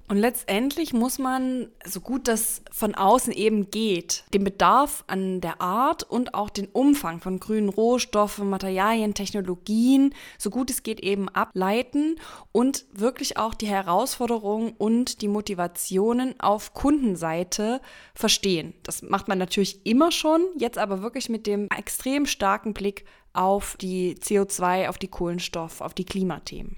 Und 0.10 0.18
letztendlich 0.18 0.92
muss 0.92 1.20
man, 1.20 1.70
so 1.86 2.02
gut 2.02 2.28
das 2.28 2.64
von 2.72 2.96
außen 2.96 3.32
eben 3.32 3.70
geht, 3.70 4.24
den 4.34 4.44
Bedarf 4.44 5.04
an 5.06 5.40
der 5.40 5.62
Art 5.62 6.02
und 6.02 6.34
auch 6.34 6.50
den 6.50 6.66
Umfang 6.66 7.20
von 7.20 7.40
grünen 7.40 7.70
Rohstoffen, 7.70 8.50
Materialien, 8.50 9.14
Technologien, 9.14 10.16
so 10.40 10.50
gut 10.50 10.72
es 10.72 10.82
geht 10.82 11.00
eben 11.02 11.30
ableiten 11.30 12.16
und 12.52 12.86
wirklich 12.92 13.38
auch 13.38 13.54
die 13.54 13.68
Herausforderungen 13.68 14.74
und 14.80 15.22
die 15.22 15.28
Motivationen 15.28 16.40
auf 16.40 16.74
Kundenseite 16.74 17.80
verstehen. 18.16 18.74
Das 18.82 19.04
macht 19.04 19.28
man 19.28 19.38
natürlich 19.38 19.86
immer 19.86 20.12
schon, 20.12 20.42
jetzt 20.58 20.80
aber 20.80 21.04
wirklich 21.04 21.30
mit 21.30 21.46
dem 21.46 21.68
extrem 21.70 22.26
starken 22.26 22.74
Blick 22.74 23.06
auf 23.34 23.78
die 23.78 24.16
CO2, 24.16 24.90
auf 24.90 24.98
die 24.98 25.08
Kohlenstoff, 25.08 25.82
auf 25.82 25.94
die 25.94 26.06
Klimathemen. 26.06 26.78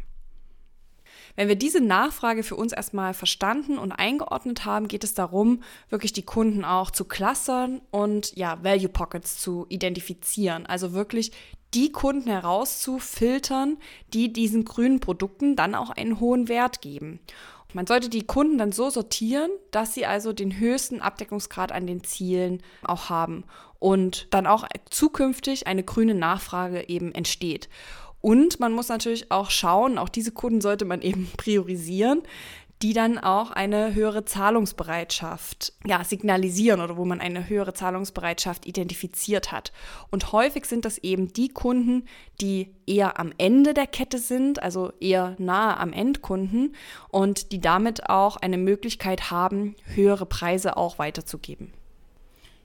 Wenn 1.36 1.48
wir 1.48 1.56
diese 1.56 1.82
Nachfrage 1.82 2.44
für 2.44 2.56
uns 2.56 2.74
erstmal 2.74 3.14
verstanden 3.14 3.78
und 3.78 3.92
eingeordnet 3.92 4.66
haben, 4.66 4.88
geht 4.88 5.04
es 5.04 5.14
darum, 5.14 5.64
wirklich 5.90 6.14
die 6.14 6.26
Kunden 6.26 6.66
auch 6.66 6.92
zu 6.92 7.06
clustern 7.06 7.82
und 7.92 8.36
ja, 8.36 8.64
Value 8.64 8.90
Pockets 8.90 9.38
zu 9.40 9.66
identifizieren. 9.70 10.66
Also 10.66 10.94
wirklich 10.94 11.32
die 11.74 11.92
Kunden 11.92 12.30
herauszufiltern, 12.30 13.78
die 14.14 14.34
diesen 14.34 14.66
grünen 14.66 15.00
Produkten 15.00 15.56
dann 15.56 15.76
auch 15.76 15.90
einen 15.90 16.20
hohen 16.20 16.50
Wert 16.50 16.82
geben. 16.82 17.20
Man 17.74 17.88
sollte 17.88 18.10
die 18.10 18.26
Kunden 18.28 18.58
dann 18.58 18.74
so 18.74 18.90
sortieren, 18.90 19.50
dass 19.72 19.94
sie 19.94 20.06
also 20.06 20.34
den 20.34 20.60
höchsten 20.60 21.02
Abdeckungsgrad 21.02 21.72
an 21.72 21.88
den 21.88 22.04
Zielen 22.04 22.62
auch 22.84 23.10
haben 23.10 23.46
und 23.80 24.28
dann 24.32 24.46
auch 24.46 24.68
zukünftig 24.90 25.68
eine 25.68 25.84
grüne 25.84 26.14
Nachfrage 26.14 26.90
eben 26.90 27.14
entsteht. 27.14 27.70
Und 28.22 28.60
man 28.60 28.72
muss 28.72 28.88
natürlich 28.88 29.32
auch 29.32 29.50
schauen, 29.50 29.98
auch 29.98 30.10
diese 30.10 30.32
Kunden 30.32 30.62
sollte 30.62 30.86
man 30.86 31.02
eben 31.02 31.30
priorisieren, 31.38 32.22
die 32.82 32.94
dann 32.94 33.20
auch 33.20 33.52
eine 33.52 33.94
höhere 33.94 34.26
Zahlungsbereitschaft 34.26 35.74
ja, 35.86 36.04
signalisieren 36.04 36.82
oder 36.82 36.98
wo 36.98 37.06
man 37.06 37.22
eine 37.22 37.48
höhere 37.48 37.74
Zahlungsbereitschaft 37.74 38.66
identifiziert 38.66 39.52
hat. 39.52 39.72
Und 40.10 40.32
häufig 40.32 40.66
sind 40.66 40.86
das 40.86 40.98
eben 40.98 41.32
die 41.32 41.50
Kunden, 41.50 42.06
die 42.40 42.74
eher 42.88 43.20
am 43.20 43.34
Ende 43.38 43.74
der 43.74 43.88
Kette 43.88 44.18
sind, 44.18 44.64
also 44.64 44.94
eher 45.00 45.36
nahe 45.38 45.78
am 45.78 45.94
Endkunden 45.94 46.76
und 47.10 47.52
die 47.52 47.62
damit 47.62 48.10
auch 48.10 48.38
eine 48.38 48.58
Möglichkeit 48.58 49.30
haben, 49.30 49.76
höhere 49.86 50.26
Preise 50.26 50.76
auch 50.76 50.98
weiterzugeben. 50.98 51.72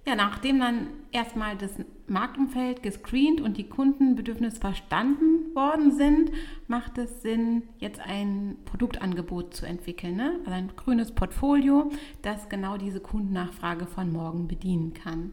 Ja, 0.06 0.14
nachdem 0.14 0.60
dann 0.60 0.86
erstmal 1.10 1.56
das 1.56 1.72
Marktumfeld 2.06 2.80
gescreent 2.80 3.40
und 3.40 3.56
die 3.56 3.68
Kundenbedürfnisse 3.68 4.60
verstanden 4.60 5.52
worden 5.56 5.96
sind, 5.96 6.30
macht 6.68 6.96
es 6.96 7.22
Sinn, 7.22 7.64
jetzt 7.78 7.98
ein 7.98 8.56
Produktangebot 8.66 9.52
zu 9.52 9.66
entwickeln. 9.66 10.14
Ne? 10.14 10.38
Also 10.44 10.52
ein 10.52 10.70
grünes 10.76 11.10
Portfolio, 11.10 11.90
das 12.22 12.48
genau 12.48 12.76
diese 12.76 13.00
Kundennachfrage 13.00 13.86
von 13.86 14.12
morgen 14.12 14.46
bedienen 14.46 14.94
kann. 14.94 15.32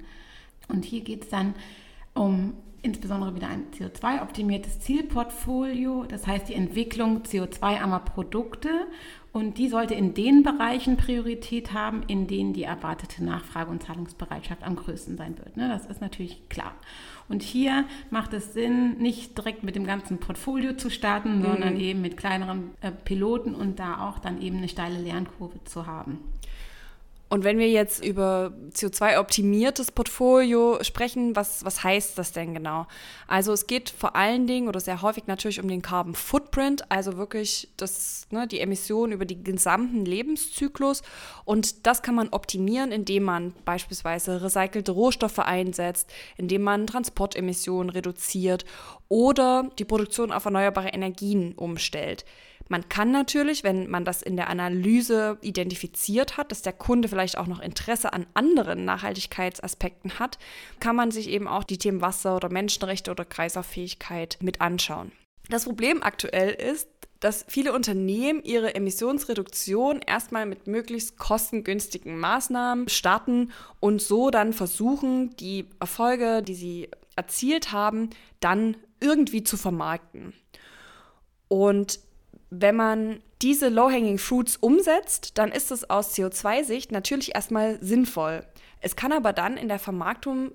Und 0.67 0.86
hier 0.86 1.01
geht 1.01 1.25
es 1.25 1.29
dann 1.29 1.53
um 2.15 2.53
insbesondere 2.81 3.36
wieder 3.36 3.49
ein 3.49 3.67
CO2-optimiertes 3.77 4.79
Zielportfolio, 4.79 6.05
das 6.05 6.25
heißt 6.25 6.49
die 6.49 6.55
Entwicklung 6.55 7.21
CO2-armer 7.21 7.99
Produkte 7.99 8.69
und 9.34 9.58
die 9.58 9.67
sollte 9.67 9.96
in 9.96 10.13
den 10.13 10.43
Bereichen 10.43 10.96
Priorität 10.96 11.74
haben, 11.74 12.04
in 12.08 12.28
denen 12.28 12.54
die 12.54 12.63
erwartete 12.63 13.24
Nachfrage 13.24 13.72
und 13.72 13.82
Zahlungsbereitschaft 13.82 14.62
am 14.63 14.76
größten 14.76 15.17
sein 15.17 15.36
wird. 15.39 15.58
Ne? 15.58 15.67
Das 15.69 15.88
ist 15.88 16.02
natürlich 16.02 16.48
klar. 16.50 16.76
Und 17.28 17.41
hier 17.41 17.86
macht 18.12 18.34
es 18.34 18.54
Sinn, 18.54 19.00
nicht 19.00 19.36
direkt 19.36 19.63
mit 19.63 19.76
dem 19.76 19.88
ganzen 19.88 20.19
Portfolio 20.19 20.74
zu 20.74 20.91
starten, 20.91 21.39
mhm. 21.39 21.43
sondern 21.43 21.80
eben 21.80 22.02
mit 22.02 22.15
kleineren 22.15 22.72
äh, 22.82 22.91
Piloten 22.91 23.56
und 23.56 23.80
da 23.80 24.08
auch 24.08 24.19
dann 24.19 24.39
eben 24.39 24.58
eine 24.58 24.69
steile 24.69 25.02
Lernkurve 25.02 25.63
zu 25.63 25.88
haben. 25.88 26.19
Und 27.34 27.43
wenn 27.43 27.58
wir 27.58 27.67
jetzt 27.67 28.06
über 28.06 28.54
CO2-optimiertes 28.74 29.89
Portfolio 29.89 30.78
sprechen, 30.84 31.36
was, 31.36 31.65
was 31.65 31.84
heißt 31.84 32.15
das 32.19 32.32
denn 32.32 32.54
genau? 32.54 32.86
Also 33.26 33.54
es 33.54 33.65
geht 33.65 33.89
vor 33.89 34.15
allen 34.15 34.46
Dingen 34.46 34.67
oder 34.67 34.80
sehr 34.80 35.02
häufig 35.02 35.26
natürlich 35.26 35.60
um 35.60 35.67
den 35.67 35.82
Carbon 35.82 36.13
Footprint, 36.13 36.91
also 36.91 37.17
wirklich 37.17 37.69
das, 37.76 38.28
ne, 38.30 38.46
die 38.46 38.60
Emissionen 38.60 39.13
über 39.13 39.26
den 39.26 39.43
gesamten 39.43 40.06
Lebenszyklus. 40.06 41.02
Und 41.43 41.88
das 41.88 42.04
kann 42.04 42.13
man 42.13 42.30
optimieren, 42.30 42.91
indem 42.91 43.24
man 43.24 43.56
beispielsweise 43.65 44.43
recycelte 44.43 44.91
Rohstoffe 44.91 45.39
einsetzt, 45.39 46.13
indem 46.38 46.62
man 46.62 46.86
Transportemissionen 46.86 47.89
reduziert 47.89 48.63
oder 49.10 49.72
die 49.80 49.86
Produktion 49.86 50.32
auf 50.32 50.46
erneuerbare 50.46 50.89
Energien 50.89 51.54
umstellt. 51.54 52.26
Man 52.69 52.88
kann 52.89 53.12
natürlich, 53.12 53.63
wenn 53.63 53.89
man 53.89 54.06
das 54.06 54.21
in 54.21 54.36
der 54.36 54.49
Analyse 54.49 55.38
identifiziert 55.41 56.38
hat, 56.38 56.52
dass 56.52 56.62
der 56.62 56.73
Kunde 56.73 57.08
vielleicht 57.08 57.38
auch 57.38 57.47
noch 57.47 57.60
Interesse 57.60 58.13
an 58.13 58.26
anderen 58.34 58.86
Nachhaltigkeitsaspekten 58.86 60.19
hat, 60.19 60.38
kann 60.80 60.95
man 60.95 61.12
sich 61.12 61.30
eben 61.30 61.47
auch 61.47 61.63
die 61.63 61.78
Themen 61.78 62.02
Wasser 62.02 62.36
oder 62.36 62.49
Menschenrechte 62.49 63.12
oder 63.12 63.26
Kreislauffähigkeit 63.26 64.38
mit 64.41 64.62
anschauen. 64.62 65.12
Das 65.49 65.65
Problem 65.65 66.02
aktuell 66.02 66.52
ist, 66.52 66.88
dass 67.19 67.45
viele 67.47 67.71
Unternehmen 67.73 68.43
ihre 68.43 68.76
Emissionsreduktion 68.76 70.02
erstmal 70.02 70.45
mit 70.45 70.67
möglichst 70.67 71.17
kostengünstigen 71.17 72.17
Maßnahmen 72.17 72.89
starten 72.89 73.52
und 73.80 74.02
so 74.02 74.30
dann 74.30 74.52
versuchen, 74.52 75.36
die 75.38 75.69
Erfolge, 75.80 76.43
die 76.43 76.56
sie 76.56 76.89
erzielt 77.15 77.71
haben, 77.71 78.10
dann 78.41 78.76
irgendwie 78.99 79.43
zu 79.43 79.56
vermarkten. 79.56 80.34
Und 81.47 81.99
wenn 82.61 82.75
man 82.75 83.19
diese 83.41 83.69
Low-Hanging 83.69 84.19
Fruits 84.19 84.57
umsetzt, 84.57 85.37
dann 85.37 85.51
ist 85.51 85.71
es 85.71 85.89
aus 85.89 86.15
CO2-Sicht 86.15 86.91
natürlich 86.91 87.35
erstmal 87.35 87.77
sinnvoll. 87.83 88.45
Es 88.79 88.95
kann 88.95 89.11
aber 89.11 89.33
dann 89.33 89.57
in 89.57 89.67
der 89.67 89.79
Vermarktung 89.79 90.51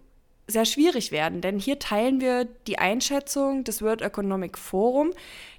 sehr 0.46 0.64
schwierig 0.64 1.12
werden, 1.12 1.40
denn 1.40 1.58
hier 1.58 1.78
teilen 1.78 2.20
wir 2.20 2.46
die 2.66 2.78
Einschätzung 2.78 3.64
des 3.64 3.82
World 3.82 4.00
Economic 4.00 4.56
Forum, 4.56 5.12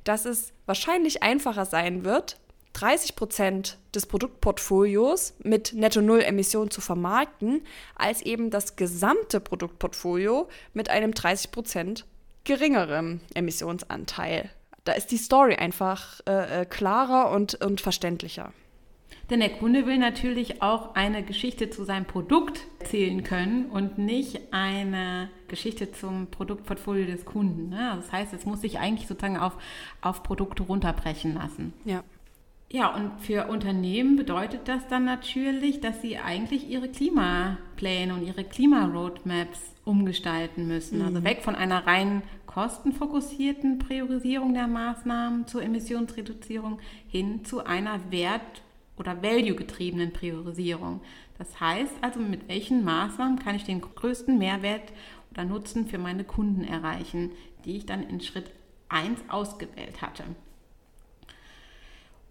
dass 0.03 0.25
es 0.25 0.51
wahrscheinlich 0.65 1.21
einfacher 1.21 1.65
sein 1.65 2.03
wird, 2.03 2.37
30 2.73 3.15
Prozent 3.15 3.77
des 3.93 4.05
Produktportfolios 4.05 5.33
mit 5.43 5.73
Netto-Null-Emissionen 5.73 6.71
zu 6.71 6.81
vermarkten, 6.81 7.61
als 7.95 8.21
eben 8.21 8.49
das 8.49 8.75
gesamte 8.75 9.39
Produktportfolio 9.39 10.47
mit 10.73 10.89
einem 10.89 11.13
30 11.13 11.51
Prozent 11.51 12.05
geringerem 12.45 13.19
Emissionsanteil 13.35 14.49
da 14.83 14.93
ist 14.93 15.07
die 15.11 15.17
Story 15.17 15.55
einfach 15.55 16.19
äh, 16.27 16.61
äh, 16.61 16.65
klarer 16.65 17.31
und, 17.31 17.55
und 17.63 17.81
verständlicher. 17.81 18.53
Denn 19.29 19.41
der 19.41 19.49
Kunde 19.49 19.85
will 19.85 19.99
natürlich 19.99 20.61
auch 20.63 20.95
eine 20.95 21.23
Geschichte 21.23 21.69
zu 21.69 21.83
seinem 21.83 22.05
Produkt 22.05 22.61
erzählen 22.79 23.23
können 23.23 23.65
und 23.65 23.99
nicht 23.99 24.39
eine 24.51 25.29
Geschichte 25.47 25.91
zum 25.91 26.27
Produktportfolio 26.27 27.05
des 27.05 27.25
Kunden. 27.25 27.69
Ne? 27.69 27.93
Das 27.95 28.11
heißt, 28.11 28.33
es 28.33 28.45
muss 28.45 28.61
sich 28.61 28.79
eigentlich 28.79 29.07
sozusagen 29.07 29.37
auf, 29.37 29.57
auf 30.01 30.23
Produkte 30.23 30.63
runterbrechen 30.63 31.35
lassen. 31.35 31.73
Ja. 31.85 32.03
Ja, 32.71 32.93
und 32.93 33.19
für 33.19 33.47
Unternehmen 33.47 34.15
bedeutet 34.15 34.67
das 34.67 34.87
dann 34.87 35.03
natürlich, 35.03 35.81
dass 35.81 36.03
sie 36.03 36.19
eigentlich 36.19 36.69
ihre 36.69 36.87
Klimapläne 36.87 38.13
und 38.13 38.23
ihre 38.23 38.43
Klimaroadmaps 38.43 39.59
umgestalten 39.85 40.67
müssen. 40.67 41.01
Also 41.01 41.11
mhm. 41.11 41.15
Also 41.17 41.27
weg 41.27 41.41
von 41.41 41.55
einer 41.55 41.87
rein 41.87 42.21
kostenfokussierten 42.49 43.77
Priorisierung 43.77 44.55
der 44.55 44.65
Maßnahmen 44.65 45.45
zur 45.45 45.61
Emissionsreduzierung 45.61 46.79
hin 47.07 47.45
zu 47.45 47.63
einer 47.63 48.11
wert- 48.11 48.63
oder 48.97 49.21
value-getriebenen 49.21 50.11
Priorisierung. 50.13 51.01
Das 51.37 51.59
heißt 51.59 51.93
also, 52.01 52.19
mit 52.19 52.47
welchen 52.47 52.83
Maßnahmen 52.83 53.37
kann 53.37 53.55
ich 53.55 53.65
den 53.65 53.81
größten 53.81 54.39
Mehrwert 54.39 54.91
oder 55.29 55.45
Nutzen 55.45 55.85
für 55.85 55.99
meine 55.99 56.23
Kunden 56.23 56.63
erreichen, 56.63 57.33
die 57.65 57.77
ich 57.77 57.85
dann 57.85 58.01
in 58.01 58.19
Schritt 58.19 58.49
1 58.89 59.19
ausgewählt 59.27 60.01
hatte. 60.01 60.23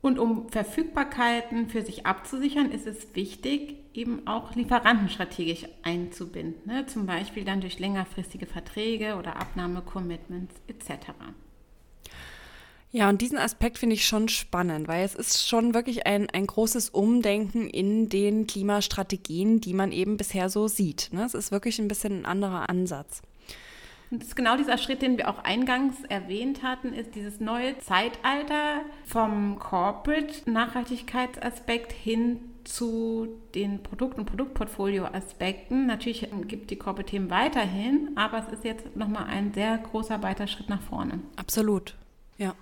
Und 0.02 0.18
um 0.18 0.48
Verfügbarkeiten 0.48 1.68
für 1.68 1.82
sich 1.82 2.06
abzusichern, 2.06 2.72
ist 2.72 2.88
es 2.88 3.14
wichtig, 3.14 3.76
eben 3.98 4.26
auch 4.26 4.54
Lieferanten 4.54 5.08
strategisch 5.08 5.66
einzubinden. 5.82 6.62
Ne? 6.66 6.86
Zum 6.86 7.06
Beispiel 7.06 7.44
dann 7.44 7.60
durch 7.60 7.78
längerfristige 7.78 8.46
Verträge 8.46 9.16
oder 9.16 9.36
Abnahmecommitments 9.36 10.54
etc. 10.68 11.12
Ja, 12.90 13.10
und 13.10 13.20
diesen 13.20 13.36
Aspekt 13.36 13.76
finde 13.76 13.94
ich 13.94 14.06
schon 14.06 14.28
spannend, 14.28 14.88
weil 14.88 15.04
es 15.04 15.14
ist 15.14 15.46
schon 15.46 15.74
wirklich 15.74 16.06
ein, 16.06 16.30
ein 16.30 16.46
großes 16.46 16.88
Umdenken 16.90 17.68
in 17.68 18.08
den 18.08 18.46
Klimastrategien, 18.46 19.60
die 19.60 19.74
man 19.74 19.92
eben 19.92 20.16
bisher 20.16 20.48
so 20.48 20.68
sieht. 20.68 21.10
Ne? 21.12 21.24
Es 21.24 21.34
ist 21.34 21.52
wirklich 21.52 21.78
ein 21.78 21.88
bisschen 21.88 22.20
ein 22.20 22.26
anderer 22.26 22.70
Ansatz. 22.70 23.20
Und 24.10 24.22
das 24.22 24.28
ist 24.28 24.36
genau 24.36 24.56
dieser 24.56 24.78
Schritt, 24.78 25.02
den 25.02 25.18
wir 25.18 25.28
auch 25.28 25.44
eingangs 25.44 25.96
erwähnt 26.08 26.62
hatten, 26.62 26.94
ist 26.94 27.14
dieses 27.14 27.40
neue 27.40 27.78
Zeitalter 27.78 28.80
vom 29.04 29.58
Corporate-Nachhaltigkeitsaspekt 29.58 31.92
hin 31.92 32.40
zu 32.68 33.28
den 33.54 33.82
Produkt- 33.82 34.18
und 34.18 34.26
Produktportfolio-Aspekten. 34.26 35.86
Natürlich 35.86 36.28
gibt 36.46 36.70
die 36.70 36.76
Corporate-Themen 36.76 37.30
weiterhin, 37.30 38.10
aber 38.16 38.38
es 38.38 38.52
ist 38.52 38.64
jetzt 38.64 38.94
nochmal 38.94 39.24
ein 39.24 39.52
sehr 39.54 39.78
großer 39.78 40.22
weiter 40.22 40.46
Schritt 40.46 40.68
nach 40.68 40.82
vorne. 40.82 41.20
Absolut, 41.36 41.94
ja. 42.36 42.54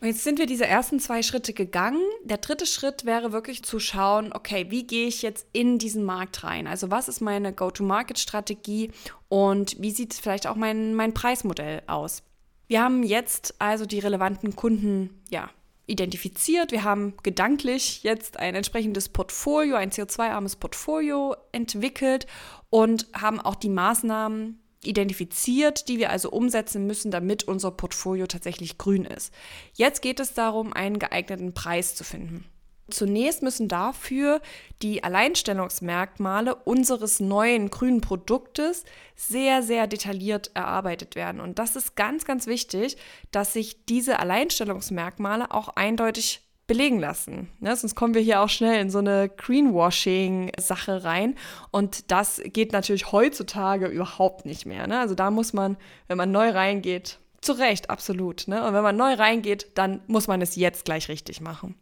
Und 0.00 0.08
jetzt 0.08 0.24
sind 0.24 0.38
wir 0.38 0.44
diese 0.44 0.66
ersten 0.66 1.00
zwei 1.00 1.22
Schritte 1.22 1.54
gegangen. 1.54 2.02
Der 2.24 2.36
dritte 2.36 2.66
Schritt 2.66 3.06
wäre 3.06 3.32
wirklich 3.32 3.62
zu 3.62 3.78
schauen, 3.78 4.34
okay, 4.34 4.66
wie 4.68 4.86
gehe 4.86 5.06
ich 5.06 5.22
jetzt 5.22 5.46
in 5.52 5.78
diesen 5.78 6.04
Markt 6.04 6.44
rein? 6.44 6.66
Also 6.66 6.90
was 6.90 7.08
ist 7.08 7.22
meine 7.22 7.54
Go-to-Market-Strategie 7.54 8.90
und 9.30 9.80
wie 9.80 9.92
sieht 9.92 10.12
vielleicht 10.12 10.46
auch 10.46 10.56
mein, 10.56 10.94
mein 10.94 11.14
Preismodell 11.14 11.80
aus? 11.86 12.22
Wir 12.66 12.82
haben 12.82 13.02
jetzt 13.02 13.54
also 13.60 13.86
die 13.86 13.98
relevanten 13.98 14.56
Kunden 14.56 15.22
ja, 15.30 15.48
identifiziert. 15.86 16.72
Wir 16.72 16.84
haben 16.84 17.14
gedanklich 17.22 18.02
jetzt 18.02 18.38
ein 18.38 18.54
entsprechendes 18.54 19.08
Portfolio, 19.08 19.76
ein 19.76 19.90
CO2-armes 19.90 20.56
Portfolio 20.56 21.36
entwickelt 21.52 22.26
und 22.70 23.06
haben 23.14 23.40
auch 23.40 23.54
die 23.54 23.68
Maßnahmen 23.68 24.60
identifiziert, 24.82 25.88
die 25.88 25.98
wir 25.98 26.10
also 26.10 26.30
umsetzen 26.30 26.86
müssen, 26.86 27.10
damit 27.10 27.44
unser 27.44 27.70
Portfolio 27.70 28.26
tatsächlich 28.26 28.78
grün 28.78 29.04
ist. 29.04 29.32
Jetzt 29.74 30.02
geht 30.02 30.20
es 30.20 30.34
darum, 30.34 30.72
einen 30.72 30.98
geeigneten 30.98 31.54
Preis 31.54 31.94
zu 31.94 32.04
finden. 32.04 32.44
Zunächst 32.90 33.42
müssen 33.42 33.68
dafür 33.68 34.42
die 34.82 35.02
Alleinstellungsmerkmale 35.02 36.54
unseres 36.54 37.18
neuen 37.18 37.70
grünen 37.70 38.02
Produktes 38.02 38.84
sehr, 39.16 39.62
sehr 39.62 39.86
detailliert 39.86 40.50
erarbeitet 40.54 41.16
werden. 41.16 41.40
Und 41.40 41.58
das 41.58 41.76
ist 41.76 41.96
ganz, 41.96 42.24
ganz 42.24 42.46
wichtig, 42.46 42.96
dass 43.30 43.54
sich 43.54 43.86
diese 43.86 44.18
Alleinstellungsmerkmale 44.18 45.50
auch 45.50 45.68
eindeutig 45.68 46.42
belegen 46.66 46.98
lassen. 46.98 47.50
Ne? 47.60 47.74
Sonst 47.76 47.94
kommen 47.94 48.14
wir 48.14 48.22
hier 48.22 48.40
auch 48.40 48.48
schnell 48.48 48.80
in 48.80 48.90
so 48.90 48.98
eine 48.98 49.28
Greenwashing-Sache 49.28 51.04
rein. 51.04 51.36
Und 51.70 52.10
das 52.10 52.40
geht 52.44 52.72
natürlich 52.72 53.12
heutzutage 53.12 53.86
überhaupt 53.86 54.46
nicht 54.46 54.66
mehr. 54.66 54.86
Ne? 54.86 54.98
Also 54.98 55.14
da 55.14 55.30
muss 55.30 55.52
man, 55.52 55.76
wenn 56.08 56.16
man 56.16 56.32
neu 56.32 56.50
reingeht, 56.50 57.18
zu 57.40 57.52
Recht, 57.52 57.90
absolut. 57.90 58.48
Ne? 58.48 58.66
Und 58.66 58.72
wenn 58.72 58.82
man 58.82 58.96
neu 58.96 59.14
reingeht, 59.14 59.68
dann 59.74 60.00
muss 60.06 60.26
man 60.26 60.40
es 60.40 60.56
jetzt 60.56 60.86
gleich 60.86 61.08
richtig 61.08 61.42
machen. 61.42 61.74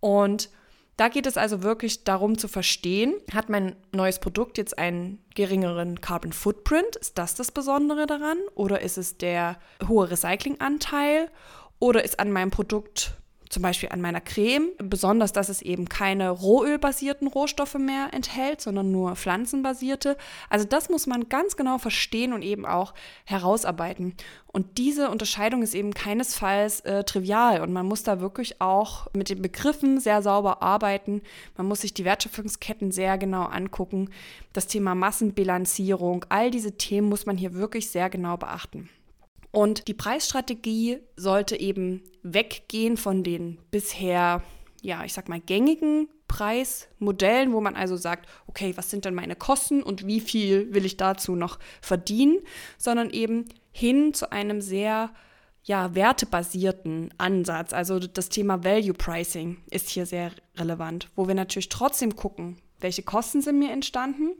Und 0.00 0.50
da 0.96 1.08
geht 1.08 1.26
es 1.26 1.38
also 1.38 1.62
wirklich 1.62 2.04
darum 2.04 2.36
zu 2.36 2.46
verstehen, 2.46 3.14
hat 3.32 3.48
mein 3.48 3.74
neues 3.92 4.18
Produkt 4.18 4.58
jetzt 4.58 4.78
einen 4.78 5.18
geringeren 5.34 6.00
Carbon 6.02 6.32
Footprint? 6.32 6.96
Ist 6.96 7.16
das 7.16 7.34
das 7.34 7.50
Besondere 7.52 8.06
daran? 8.06 8.36
Oder 8.54 8.82
ist 8.82 8.98
es 8.98 9.16
der 9.16 9.58
hohe 9.88 10.10
Recyclinganteil? 10.10 11.30
Oder 11.78 12.04
ist 12.04 12.20
an 12.20 12.32
meinem 12.32 12.50
Produkt 12.50 13.14
zum 13.50 13.64
Beispiel 13.64 13.88
an 13.90 14.00
meiner 14.00 14.20
Creme, 14.20 14.70
besonders, 14.78 15.32
dass 15.32 15.48
es 15.48 15.60
eben 15.60 15.88
keine 15.88 16.30
rohölbasierten 16.30 17.26
Rohstoffe 17.26 17.74
mehr 17.74 18.10
enthält, 18.12 18.60
sondern 18.60 18.92
nur 18.92 19.16
pflanzenbasierte. 19.16 20.16
Also 20.48 20.64
das 20.64 20.88
muss 20.88 21.08
man 21.08 21.28
ganz 21.28 21.56
genau 21.56 21.78
verstehen 21.78 22.32
und 22.32 22.42
eben 22.42 22.64
auch 22.64 22.94
herausarbeiten. 23.24 24.14
Und 24.46 24.78
diese 24.78 25.10
Unterscheidung 25.10 25.62
ist 25.62 25.74
eben 25.74 25.92
keinesfalls 25.92 26.80
äh, 26.80 27.02
trivial 27.02 27.60
und 27.60 27.72
man 27.72 27.86
muss 27.86 28.04
da 28.04 28.20
wirklich 28.20 28.60
auch 28.60 29.08
mit 29.14 29.28
den 29.28 29.42
Begriffen 29.42 29.98
sehr 29.98 30.22
sauber 30.22 30.62
arbeiten. 30.62 31.20
Man 31.56 31.66
muss 31.66 31.80
sich 31.80 31.92
die 31.92 32.04
Wertschöpfungsketten 32.04 32.92
sehr 32.92 33.18
genau 33.18 33.44
angucken. 33.44 34.10
Das 34.52 34.68
Thema 34.68 34.94
Massenbilanzierung, 34.94 36.24
all 36.28 36.52
diese 36.52 36.76
Themen 36.78 37.08
muss 37.08 37.26
man 37.26 37.36
hier 37.36 37.54
wirklich 37.54 37.90
sehr 37.90 38.10
genau 38.10 38.36
beachten. 38.36 38.88
Und 39.52 39.88
die 39.88 39.94
Preisstrategie 39.94 40.98
sollte 41.16 41.58
eben 41.58 42.02
weggehen 42.22 42.96
von 42.96 43.24
den 43.24 43.58
bisher, 43.70 44.42
ja, 44.82 45.04
ich 45.04 45.12
sag 45.12 45.28
mal, 45.28 45.40
gängigen 45.40 46.08
Preismodellen, 46.28 47.52
wo 47.52 47.60
man 47.60 47.74
also 47.74 47.96
sagt, 47.96 48.28
okay, 48.46 48.72
was 48.76 48.90
sind 48.90 49.04
denn 49.04 49.14
meine 49.14 49.34
Kosten 49.34 49.82
und 49.82 50.06
wie 50.06 50.20
viel 50.20 50.72
will 50.72 50.84
ich 50.84 50.96
dazu 50.96 51.34
noch 51.34 51.58
verdienen, 51.80 52.38
sondern 52.78 53.10
eben 53.10 53.46
hin 53.72 54.14
zu 54.14 54.30
einem 54.30 54.60
sehr 54.60 55.10
ja, 55.64 55.94
wertebasierten 55.94 57.12
Ansatz. 57.18 57.72
Also 57.72 57.98
das 57.98 58.28
Thema 58.28 58.64
Value 58.64 58.94
Pricing 58.94 59.58
ist 59.70 59.90
hier 59.90 60.06
sehr 60.06 60.30
relevant, 60.56 61.08
wo 61.16 61.26
wir 61.26 61.34
natürlich 61.34 61.68
trotzdem 61.68 62.14
gucken, 62.14 62.58
welche 62.78 63.02
Kosten 63.02 63.42
sind 63.42 63.58
mir 63.58 63.72
entstanden 63.72 64.30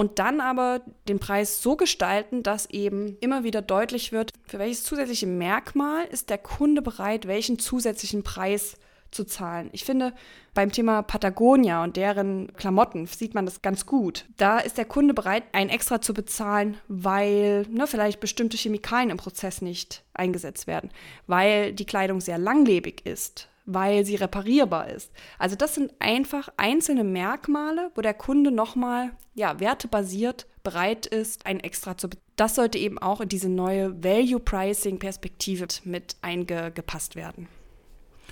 und 0.00 0.18
dann 0.18 0.40
aber 0.40 0.80
den 1.10 1.18
Preis 1.18 1.60
so 1.60 1.76
gestalten, 1.76 2.42
dass 2.42 2.64
eben 2.70 3.18
immer 3.20 3.44
wieder 3.44 3.60
deutlich 3.60 4.12
wird, 4.12 4.32
für 4.46 4.58
welches 4.58 4.82
zusätzliche 4.82 5.26
Merkmal 5.26 6.06
ist 6.06 6.30
der 6.30 6.38
Kunde 6.38 6.80
bereit, 6.80 7.26
welchen 7.26 7.58
zusätzlichen 7.58 8.22
Preis 8.22 8.78
zu 9.10 9.24
zahlen. 9.24 9.68
Ich 9.72 9.84
finde, 9.84 10.14
beim 10.54 10.72
Thema 10.72 11.02
Patagonia 11.02 11.84
und 11.84 11.98
deren 11.98 12.50
Klamotten 12.56 13.08
sieht 13.08 13.34
man 13.34 13.44
das 13.44 13.60
ganz 13.60 13.84
gut. 13.84 14.24
Da 14.38 14.58
ist 14.58 14.78
der 14.78 14.86
Kunde 14.86 15.12
bereit, 15.12 15.42
ein 15.52 15.68
extra 15.68 16.00
zu 16.00 16.14
bezahlen, 16.14 16.78
weil 16.88 17.66
ne, 17.68 17.86
vielleicht 17.86 18.20
bestimmte 18.20 18.56
Chemikalien 18.56 19.10
im 19.10 19.18
Prozess 19.18 19.60
nicht 19.60 20.02
eingesetzt 20.14 20.66
werden, 20.66 20.88
weil 21.26 21.74
die 21.74 21.84
Kleidung 21.84 22.22
sehr 22.22 22.38
langlebig 22.38 23.04
ist, 23.04 23.49
weil 23.74 24.04
sie 24.04 24.16
reparierbar 24.16 24.88
ist. 24.88 25.10
Also 25.38 25.56
das 25.56 25.74
sind 25.74 25.92
einfach 25.98 26.48
einzelne 26.56 27.04
Merkmale, 27.04 27.90
wo 27.94 28.00
der 28.00 28.14
Kunde 28.14 28.50
nochmal 28.50 29.10
ja, 29.34 29.60
wertebasiert 29.60 30.46
bereit 30.62 31.06
ist, 31.06 31.46
ein 31.46 31.60
Extra 31.60 31.96
zu 31.96 32.08
bezahlen. 32.08 32.26
Das 32.36 32.54
sollte 32.54 32.78
eben 32.78 32.98
auch 32.98 33.20
in 33.20 33.28
diese 33.28 33.48
neue 33.48 34.02
Value 34.02 34.40
Pricing 34.40 34.98
Perspektive 34.98 35.66
mit 35.84 36.16
eingepasst 36.22 37.16
werden. 37.16 37.48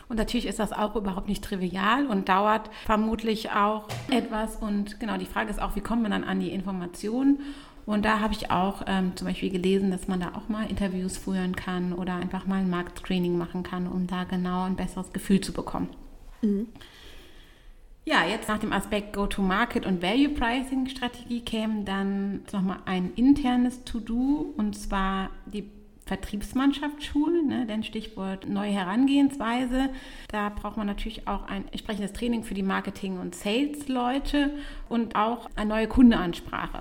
Und 0.08 0.16
natürlich 0.16 0.46
ist 0.46 0.58
das 0.58 0.72
auch 0.72 0.96
überhaupt 0.96 1.28
nicht 1.28 1.44
trivial 1.44 2.06
und 2.06 2.28
dauert 2.28 2.70
vermutlich 2.86 3.50
auch 3.50 3.88
etwas. 4.10 4.56
Und 4.56 5.00
genau, 5.00 5.18
die 5.18 5.26
Frage 5.26 5.50
ist 5.50 5.60
auch, 5.60 5.76
wie 5.76 5.80
kommt 5.80 6.02
man 6.02 6.10
dann 6.10 6.24
an 6.24 6.40
die 6.40 6.50
Informationen? 6.50 7.40
Und 7.88 8.04
da 8.04 8.20
habe 8.20 8.34
ich 8.34 8.50
auch 8.50 8.82
ähm, 8.86 9.16
zum 9.16 9.26
Beispiel 9.26 9.48
gelesen, 9.48 9.90
dass 9.90 10.08
man 10.08 10.20
da 10.20 10.34
auch 10.34 10.50
mal 10.50 10.68
Interviews 10.68 11.16
führen 11.16 11.56
kann 11.56 11.94
oder 11.94 12.16
einfach 12.16 12.46
mal 12.46 12.56
ein 12.56 12.68
Marktscreening 12.68 13.38
machen 13.38 13.62
kann, 13.62 13.86
um 13.86 14.06
da 14.06 14.24
genau 14.24 14.64
ein 14.64 14.76
besseres 14.76 15.10
Gefühl 15.14 15.40
zu 15.40 15.54
bekommen. 15.54 15.88
Mhm. 16.42 16.66
Ja, 18.04 18.26
jetzt 18.26 18.46
nach 18.46 18.58
dem 18.58 18.74
Aspekt 18.74 19.14
Go-to-Market 19.14 19.86
und 19.86 20.02
Value 20.02 20.28
Pricing 20.28 20.86
Strategie 20.88 21.40
käme 21.40 21.84
dann 21.84 22.42
nochmal 22.52 22.80
ein 22.84 23.12
internes 23.16 23.82
To-Do 23.84 24.52
und 24.58 24.76
zwar 24.76 25.30
die 25.46 25.70
Vertriebsmannschaft 26.04 27.02
schulen, 27.02 27.48
ne, 27.48 27.66
denn 27.66 27.84
Stichwort 27.84 28.48
neue 28.48 28.72
Herangehensweise. 28.72 29.88
Da 30.28 30.50
braucht 30.50 30.76
man 30.76 30.86
natürlich 30.86 31.26
auch 31.26 31.46
ein 31.48 31.68
entsprechendes 31.68 32.12
Training 32.12 32.44
für 32.44 32.54
die 32.54 32.62
Marketing- 32.62 33.18
und 33.18 33.34
Sales-Leute 33.34 34.50
und 34.90 35.16
auch 35.16 35.48
eine 35.54 35.68
neue 35.68 35.86
Kundeansprache. 35.86 36.80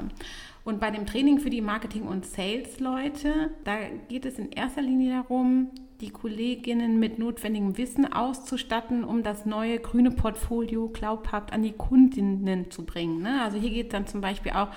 Und 0.67 0.81
bei 0.81 0.91
dem 0.91 1.05
Training 1.05 1.39
für 1.39 1.49
die 1.49 1.61
Marketing- 1.61 2.07
und 2.07 2.25
Sales-Leute, 2.25 3.51
da 3.63 3.77
geht 4.09 4.25
es 4.25 4.37
in 4.37 4.51
erster 4.51 4.81
Linie 4.81 5.21
darum, 5.21 5.69
die 6.01 6.09
Kolleginnen 6.09 6.99
mit 6.99 7.19
notwendigem 7.19 7.77
Wissen 7.77 8.11
auszustatten, 8.11 9.05
um 9.05 9.23
das 9.23 9.45
neue 9.45 9.79
grüne 9.79 10.11
Portfolio 10.11 10.89
glaubhaft 10.89 11.53
an 11.53 11.63
die 11.63 11.71
Kundinnen 11.71 12.69
zu 12.69 12.85
bringen. 12.85 13.21
Ne? 13.21 13.43
Also 13.43 13.57
hier 13.57 13.69
geht 13.69 13.85
es 13.85 13.91
dann 13.93 14.07
zum 14.07 14.19
Beispiel 14.19 14.51
auch 14.51 14.67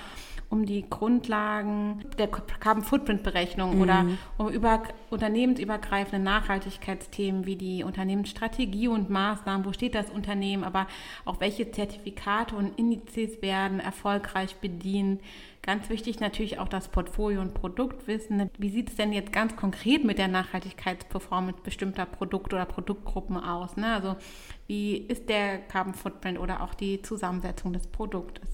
um 0.49 0.65
die 0.65 0.85
Grundlagen 0.89 2.05
der 2.19 2.29
Carbon 2.29 2.85
Footprint 2.85 3.23
Berechnung 3.23 3.77
mhm. 3.77 3.83
oder 3.83 4.07
um 4.37 4.49
über, 4.49 4.83
unternehmensübergreifende 5.11 6.23
Nachhaltigkeitsthemen 6.23 7.47
wie 7.47 7.57
die 7.57 7.85
Unternehmensstrategie 7.85 8.89
und 8.89 9.11
Maßnahmen, 9.11 9.65
wo 9.65 9.73
steht 9.73 9.95
das 9.97 10.11
Unternehmen, 10.11 10.63
aber 10.63 10.87
auch 11.25 11.41
welche 11.41 11.71
Zertifikate 11.71 12.55
und 12.55 12.79
Indizes 12.79 13.43
werden 13.43 13.81
erfolgreich 13.81 14.57
bedient. 14.57 15.21
Ganz 15.63 15.91
wichtig 15.91 16.21
natürlich 16.21 16.59
auch 16.59 16.69
das 16.69 16.89
Portfolio 16.89 17.43
und 17.43 17.53
Produktwissen. 17.53 18.51
Wie 18.57 18.71
sieht 18.71 18.89
es 18.89 18.97
denn 18.97 19.13
jetzt 19.13 19.31
ganz 19.31 19.57
konkret 19.57 20.05
mit 20.05 20.17
der 20.17 20.29
Nachhaltigkeitsperformance 20.29 21.61
bestimmter 21.63 22.07
Produkte 22.07 22.57
oder 22.57 22.65
Produktgruppen 22.65 23.37
aus? 23.37 23.77
Ne? 23.77 23.93
Also 23.93 24.17
wie 24.67 24.97
ist 24.97 25.29
der 25.29 25.59
Carbon 25.59 25.93
Footprint 25.93 26.39
oder 26.39 26.63
auch 26.63 26.73
die 26.73 27.03
Zusammensetzung 27.03 27.75
des 27.75 27.87
Produktes? 27.89 28.49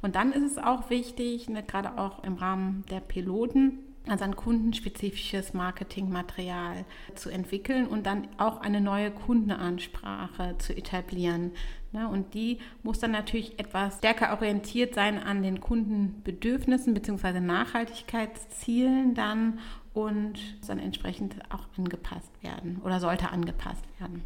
Und 0.00 0.14
dann 0.14 0.32
ist 0.32 0.52
es 0.52 0.58
auch 0.58 0.88
wichtig, 0.90 1.50
ne, 1.50 1.62
gerade 1.62 1.98
auch 1.98 2.22
im 2.24 2.34
Rahmen 2.34 2.84
der 2.90 3.00
Piloten, 3.00 3.87
also 4.10 4.24
ein 4.24 4.36
kundenspezifisches 4.36 5.54
Marketingmaterial 5.54 6.84
zu 7.14 7.30
entwickeln 7.30 7.86
und 7.86 8.06
dann 8.06 8.28
auch 8.38 8.60
eine 8.60 8.80
neue 8.80 9.10
Kundenansprache 9.10 10.56
zu 10.58 10.76
etablieren. 10.76 11.52
Ne? 11.92 12.08
Und 12.08 12.34
die 12.34 12.58
muss 12.82 12.98
dann 12.98 13.12
natürlich 13.12 13.58
etwas 13.58 13.98
stärker 13.98 14.32
orientiert 14.32 14.94
sein 14.94 15.18
an 15.18 15.42
den 15.42 15.60
Kundenbedürfnissen 15.60 16.94
bzw. 16.94 17.40
Nachhaltigkeitszielen 17.40 19.14
dann 19.14 19.58
und 19.94 20.38
dann 20.66 20.78
entsprechend 20.78 21.36
auch 21.50 21.66
angepasst 21.76 22.30
werden 22.42 22.80
oder 22.84 23.00
sollte 23.00 23.30
angepasst 23.30 23.84
werden. 23.98 24.22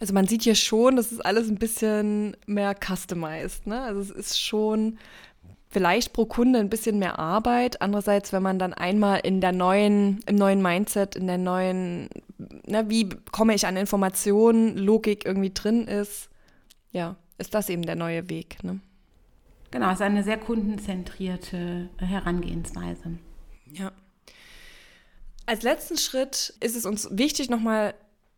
Also 0.00 0.14
man 0.14 0.26
sieht 0.26 0.42
hier 0.42 0.54
schon, 0.54 0.96
das 0.96 1.12
ist 1.12 1.24
alles 1.24 1.48
ein 1.48 1.58
bisschen 1.58 2.36
mehr 2.46 2.74
customized. 2.74 3.66
Ne? 3.66 3.80
Also 3.80 4.00
es 4.00 4.10
ist 4.10 4.40
schon 4.40 4.98
vielleicht 5.68 6.12
pro 6.12 6.24
Kunde 6.26 6.58
ein 6.58 6.70
bisschen 6.70 6.98
mehr 6.98 7.18
Arbeit. 7.18 7.80
Andererseits, 7.82 8.32
wenn 8.32 8.42
man 8.42 8.58
dann 8.58 8.74
einmal 8.74 9.20
in 9.20 9.40
der 9.40 9.52
neuen, 9.52 10.20
im 10.26 10.36
neuen 10.36 10.62
Mindset, 10.62 11.16
in 11.16 11.26
der 11.26 11.38
neuen, 11.38 12.08
ne, 12.66 12.88
wie 12.88 13.08
komme 13.32 13.54
ich 13.54 13.66
an 13.66 13.76
Informationen, 13.76 14.76
Logik 14.76 15.24
irgendwie 15.24 15.52
drin 15.52 15.86
ist, 15.86 16.28
ja, 16.90 17.16
ist 17.36 17.54
das 17.54 17.68
eben 17.68 17.82
der 17.82 17.96
neue 17.96 18.28
Weg. 18.28 18.62
Ne? 18.64 18.80
Genau, 19.70 19.88
es 19.88 19.96
ist 19.96 20.02
eine 20.02 20.24
sehr 20.24 20.38
kundenzentrierte 20.38 21.90
Herangehensweise. 21.98 23.18
Ja. 23.72 23.92
Als 25.46 25.62
letzten 25.62 25.96
Schritt 25.96 26.54
ist 26.60 26.76
es 26.76 26.86
uns 26.86 27.08
wichtig, 27.10 27.50
nochmal 27.50 27.94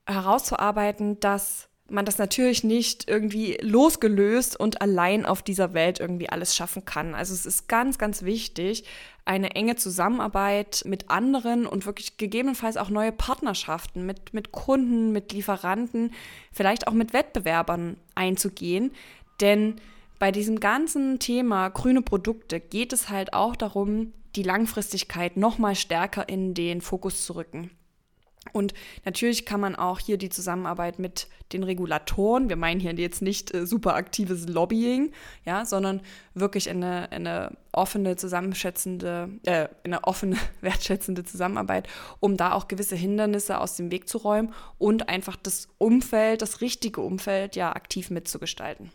herauszuarbeiten, 0.06 1.20
dass 1.20 1.69
man 1.90 2.04
das 2.04 2.18
natürlich 2.18 2.64
nicht 2.64 3.08
irgendwie 3.08 3.58
losgelöst 3.60 4.58
und 4.58 4.80
allein 4.82 5.26
auf 5.26 5.42
dieser 5.42 5.74
Welt 5.74 6.00
irgendwie 6.00 6.28
alles 6.28 6.54
schaffen 6.54 6.84
kann. 6.84 7.14
Also 7.14 7.34
es 7.34 7.46
ist 7.46 7.68
ganz, 7.68 7.98
ganz 7.98 8.22
wichtig, 8.22 8.84
eine 9.24 9.54
enge 9.54 9.76
Zusammenarbeit 9.76 10.82
mit 10.86 11.10
anderen 11.10 11.66
und 11.66 11.86
wirklich 11.86 12.16
gegebenenfalls 12.16 12.76
auch 12.76 12.90
neue 12.90 13.12
Partnerschaften 13.12 14.06
mit, 14.06 14.34
mit 14.34 14.52
Kunden, 14.52 15.12
mit 15.12 15.32
Lieferanten, 15.32 16.12
vielleicht 16.52 16.88
auch 16.88 16.92
mit 16.92 17.12
Wettbewerbern 17.12 17.96
einzugehen. 18.14 18.92
Denn 19.40 19.76
bei 20.18 20.32
diesem 20.32 20.60
ganzen 20.60 21.18
Thema 21.18 21.68
grüne 21.68 22.02
Produkte 22.02 22.60
geht 22.60 22.92
es 22.92 23.08
halt 23.08 23.32
auch 23.32 23.56
darum, 23.56 24.12
die 24.36 24.42
Langfristigkeit 24.42 25.36
noch 25.36 25.58
mal 25.58 25.74
stärker 25.74 26.28
in 26.28 26.54
den 26.54 26.80
Fokus 26.80 27.24
zu 27.24 27.34
rücken. 27.34 27.70
Und 28.52 28.72
natürlich 29.04 29.44
kann 29.44 29.60
man 29.60 29.76
auch 29.76 29.98
hier 29.98 30.16
die 30.16 30.30
Zusammenarbeit 30.30 30.98
mit 30.98 31.28
den 31.52 31.62
Regulatoren, 31.62 32.48
wir 32.48 32.56
meinen 32.56 32.80
hier 32.80 32.94
jetzt 32.94 33.22
nicht 33.22 33.54
äh, 33.54 33.66
super 33.66 33.94
aktives 33.94 34.48
Lobbying, 34.48 35.12
ja, 35.44 35.64
sondern 35.64 36.00
wirklich 36.34 36.70
eine, 36.70 37.12
eine 37.12 37.56
offene, 37.72 38.16
zusammenschätzende, 38.16 39.28
äh, 39.44 39.68
eine 39.84 40.04
offene, 40.04 40.36
wertschätzende 40.62 41.24
Zusammenarbeit, 41.24 41.86
um 42.18 42.36
da 42.36 42.52
auch 42.52 42.66
gewisse 42.66 42.96
Hindernisse 42.96 43.58
aus 43.58 43.76
dem 43.76 43.90
Weg 43.90 44.08
zu 44.08 44.18
räumen 44.18 44.54
und 44.78 45.08
einfach 45.08 45.36
das 45.36 45.68
Umfeld, 45.78 46.40
das 46.40 46.60
richtige 46.60 47.02
Umfeld 47.02 47.56
ja 47.56 47.74
aktiv 47.74 48.10
mitzugestalten. 48.10 48.90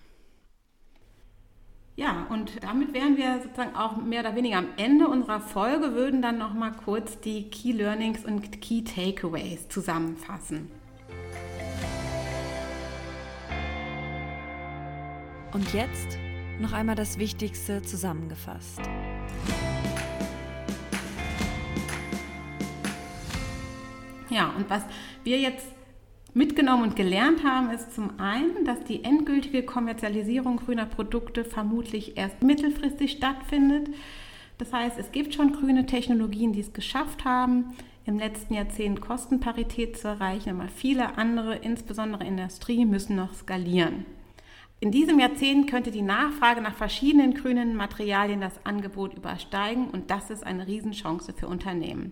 Ja, 1.98 2.28
und 2.30 2.62
damit 2.62 2.94
wären 2.94 3.16
wir 3.16 3.42
sozusagen 3.42 3.74
auch 3.74 3.96
mehr 3.96 4.20
oder 4.20 4.36
weniger 4.36 4.58
am 4.58 4.68
Ende 4.76 5.08
unserer 5.08 5.40
Folge, 5.40 5.94
würden 5.94 6.22
dann 6.22 6.38
noch 6.38 6.54
mal 6.54 6.72
kurz 6.72 7.22
die 7.22 7.50
Key 7.50 7.72
Learnings 7.72 8.26
und 8.26 8.62
Key 8.62 8.84
Takeaways 8.84 9.70
zusammenfassen. 9.70 10.70
Und 15.54 15.74
jetzt 15.74 16.18
noch 16.60 16.74
einmal 16.74 16.96
das 16.96 17.18
Wichtigste 17.18 17.82
zusammengefasst. 17.82 18.82
Ja, 24.30 24.52
und 24.58 24.70
was 24.70 24.84
wir 25.24 25.40
jetzt 25.40 25.75
mitgenommen 26.36 26.84
und 26.84 26.96
gelernt 26.96 27.44
haben, 27.44 27.72
ist 27.72 27.96
zum 27.96 28.20
einen, 28.20 28.66
dass 28.66 28.84
die 28.84 29.04
endgültige 29.04 29.64
Kommerzialisierung 29.64 30.58
grüner 30.58 30.86
Produkte 30.86 31.46
vermutlich 31.46 32.18
erst 32.18 32.44
mittelfristig 32.44 33.12
stattfindet. 33.12 33.90
Das 34.58 34.72
heißt, 34.72 35.00
es 35.00 35.12
gibt 35.12 35.34
schon 35.34 35.54
grüne 35.54 35.86
Technologien, 35.86 36.52
die 36.54 36.60
es 36.60 36.74
geschafft 36.74 37.26
haben, 37.26 37.74
im 38.06 38.20
letzten 38.20 38.54
Jahrzehnt 38.54 39.02
Kostenparität 39.02 39.98
zu 39.98 40.10
erreichen, 40.10 40.50
aber 40.60 40.68
viele 40.68 41.18
andere, 41.18 41.56
insbesondere 41.56 42.26
Industrie, 42.26 42.86
müssen 42.86 43.16
noch 43.16 43.34
skalieren. 43.34 44.06
In 44.82 44.92
diesem 44.92 45.20
Jahrzehnt 45.20 45.70
könnte 45.70 45.90
die 45.90 46.02
Nachfrage 46.02 46.62
nach 46.62 46.76
verschiedenen 46.76 47.34
grünen 47.34 47.76
Materialien 47.78 48.42
das 48.42 48.66
Angebot 48.66 49.14
übersteigen 49.14 49.88
und 49.88 50.12
das 50.12 50.30
ist 50.30 50.46
eine 50.46 50.68
Riesenchance 50.68 51.34
für 51.34 51.48
Unternehmen. 51.48 52.12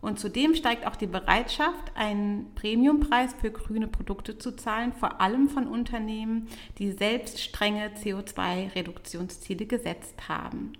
Und 0.00 0.18
zudem 0.20 0.54
steigt 0.54 0.86
auch 0.86 0.96
die 0.96 1.06
Bereitschaft, 1.06 1.92
einen 1.94 2.52
Premiumpreis 2.54 3.34
für 3.40 3.50
grüne 3.50 3.88
Produkte 3.88 4.38
zu 4.38 4.52
zahlen, 4.54 4.92
vor 4.92 5.20
allem 5.20 5.48
von 5.48 5.66
Unternehmen, 5.66 6.48
die 6.78 6.92
selbst 6.92 7.40
strenge 7.40 7.90
CO2-Reduktionsziele 8.02 9.66
gesetzt 9.66 10.28
haben. 10.28 10.72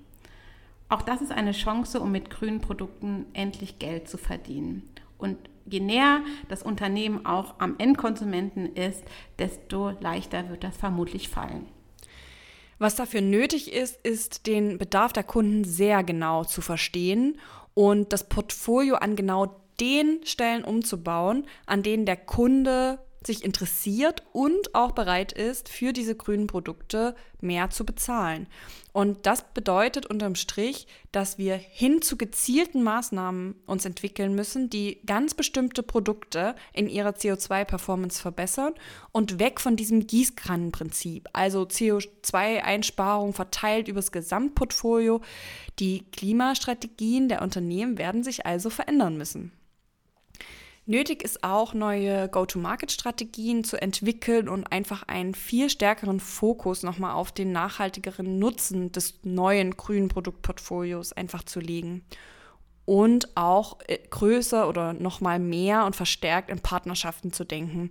Auch 0.88 1.02
das 1.02 1.22
ist 1.22 1.33
eine 1.33 1.52
Chance, 1.52 2.00
um 2.00 2.12
mit 2.12 2.31
grünen 2.31 2.61
Produkten 2.61 3.26
endlich 3.33 3.79
Geld 3.79 4.09
zu 4.09 4.18
verdienen. 4.18 4.88
Und 5.18 5.37
je 5.64 5.81
näher 5.81 6.20
das 6.48 6.62
Unternehmen 6.62 7.26
auch 7.26 7.55
am 7.59 7.74
Endkonsumenten 7.79 8.76
ist, 8.76 9.02
desto 9.38 9.90
leichter 10.00 10.48
wird 10.50 10.62
das 10.62 10.76
vermutlich 10.76 11.29
fallen. 11.29 11.66
Was 12.79 12.94
dafür 12.94 13.22
nötig 13.22 13.72
ist, 13.72 13.96
ist 14.05 14.46
den 14.46 14.76
Bedarf 14.76 15.12
der 15.12 15.24
Kunden 15.24 15.64
sehr 15.64 16.05
genau 16.05 16.44
zu 16.44 16.61
verstehen 16.61 17.38
und 17.76 18.14
das 18.14 18.24
Portfolio 18.24 18.96
an 18.96 19.16
genau 19.16 19.60
den 19.78 20.20
Stellen 20.24 20.64
umzubauen, 20.64 21.46
an 21.66 21.82
denen 21.82 22.06
der 22.06 22.16
Kunde 22.16 22.98
sich 23.26 23.44
interessiert 23.44 24.22
und 24.32 24.74
auch 24.74 24.92
bereit 24.92 25.32
ist, 25.32 25.68
für 25.68 25.92
diese 25.92 26.14
grünen 26.14 26.46
Produkte 26.46 27.14
mehr 27.40 27.70
zu 27.70 27.84
bezahlen. 27.84 28.46
Und 28.92 29.26
das 29.26 29.44
bedeutet 29.52 30.06
unterm 30.06 30.36
Strich, 30.36 30.86
dass 31.12 31.36
wir 31.36 31.56
hin 31.56 32.00
zu 32.00 32.16
gezielten 32.16 32.82
Maßnahmen 32.82 33.54
uns 33.66 33.84
entwickeln 33.84 34.34
müssen, 34.34 34.70
die 34.70 35.00
ganz 35.04 35.34
bestimmte 35.34 35.82
Produkte 35.82 36.54
in 36.72 36.88
ihrer 36.88 37.10
CO2-Performance 37.10 38.20
verbessern 38.20 38.72
und 39.12 39.38
weg 39.38 39.60
von 39.60 39.76
diesem 39.76 40.06
Gießkranenprinzip, 40.06 41.28
also 41.34 41.64
CO2-Einsparung 41.64 43.34
verteilt 43.34 43.88
übers 43.88 44.12
Gesamtportfolio. 44.12 45.20
Die 45.78 46.04
Klimastrategien 46.12 47.28
der 47.28 47.42
Unternehmen 47.42 47.98
werden 47.98 48.24
sich 48.24 48.46
also 48.46 48.70
verändern 48.70 49.18
müssen. 49.18 49.52
Nötig 50.88 51.25
ist 51.25 51.42
auch, 51.42 51.75
neue 51.75 52.29
Go-to-Market-Strategien 52.29 53.64
zu 53.64 53.77
entwickeln 53.77 54.49
und 54.49 54.70
einfach 54.70 55.03
einen 55.09 55.35
viel 55.35 55.68
stärkeren 55.68 56.20
Fokus 56.20 56.85
nochmal 56.85 57.14
auf 57.14 57.33
den 57.33 57.51
nachhaltigeren 57.51 58.38
Nutzen 58.38 58.92
des 58.92 59.18
neuen 59.25 59.77
grünen 59.77 60.09
Produktportfolios 60.09 61.12
einfach 61.12 61.42
zu 61.42 61.59
legen. 61.59 62.05
Und 62.85 63.37
auch 63.37 63.81
äh, 63.88 63.99
größer 63.99 64.68
oder 64.68 64.92
nochmal 64.92 65.40
mehr 65.40 65.87
und 65.87 65.96
verstärkt 65.96 66.51
in 66.51 66.61
Partnerschaften 66.61 67.33
zu 67.33 67.42
denken, 67.42 67.90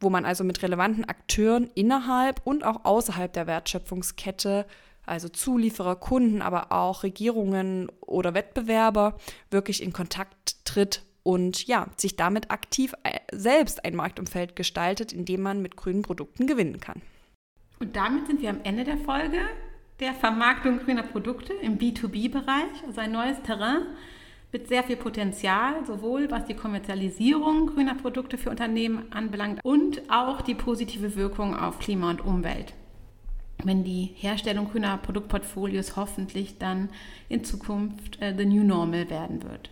wo 0.00 0.10
man 0.10 0.24
also 0.24 0.42
mit 0.42 0.60
relevanten 0.60 1.04
Akteuren 1.04 1.70
innerhalb 1.76 2.44
und 2.44 2.64
auch 2.64 2.84
außerhalb 2.84 3.32
der 3.32 3.46
Wertschöpfungskette 3.46 4.66
also 5.06 5.28
Zulieferer, 5.28 5.96
Kunden, 5.96 6.42
aber 6.42 6.72
auch 6.72 7.04
Regierungen 7.04 7.92
oder 8.00 8.34
Wettbewerber 8.34 9.18
wirklich 9.50 9.84
in 9.84 9.92
Kontakt 9.92 10.64
tritt 10.64 11.02
und 11.24 11.66
ja, 11.66 11.88
sich 11.96 12.14
damit 12.14 12.52
aktiv 12.52 12.94
äh, 13.02 13.18
selbst 13.32 13.84
ein 13.84 13.96
Marktumfeld 13.96 14.54
gestaltet, 14.54 15.12
in 15.12 15.24
dem 15.24 15.42
man 15.42 15.60
mit 15.60 15.76
grünen 15.76 16.02
Produkten 16.02 16.46
gewinnen 16.46 16.78
kann. 16.78 17.02
Und 17.80 17.96
damit 17.96 18.28
sind 18.28 18.40
wir 18.40 18.50
am 18.50 18.60
Ende 18.62 18.84
der 18.84 18.98
Folge 18.98 19.38
der 20.00 20.12
Vermarktung 20.12 20.78
grüner 20.78 21.02
Produkte 21.02 21.52
im 21.54 21.78
B2B-Bereich, 21.78 22.84
also 22.86 23.00
ein 23.00 23.12
neues 23.12 23.40
Terrain 23.42 23.82
mit 24.52 24.68
sehr 24.68 24.84
viel 24.84 24.96
Potenzial, 24.96 25.84
sowohl 25.84 26.30
was 26.30 26.44
die 26.46 26.54
Kommerzialisierung 26.54 27.66
grüner 27.66 27.94
Produkte 27.94 28.38
für 28.38 28.50
Unternehmen 28.50 29.10
anbelangt 29.10 29.60
und 29.64 30.02
auch 30.08 30.42
die 30.42 30.54
positive 30.54 31.16
Wirkung 31.16 31.56
auf 31.56 31.80
Klima 31.80 32.10
und 32.10 32.24
Umwelt. 32.24 32.72
Wenn 33.64 33.82
die 33.82 34.10
Herstellung 34.14 34.70
grüner 34.70 34.98
Produktportfolios 34.98 35.96
hoffentlich 35.96 36.58
dann 36.58 36.88
in 37.28 37.44
Zukunft 37.44 38.20
äh, 38.20 38.34
the 38.36 38.44
new 38.44 38.62
normal 38.62 39.10
werden 39.10 39.42
wird. 39.42 39.70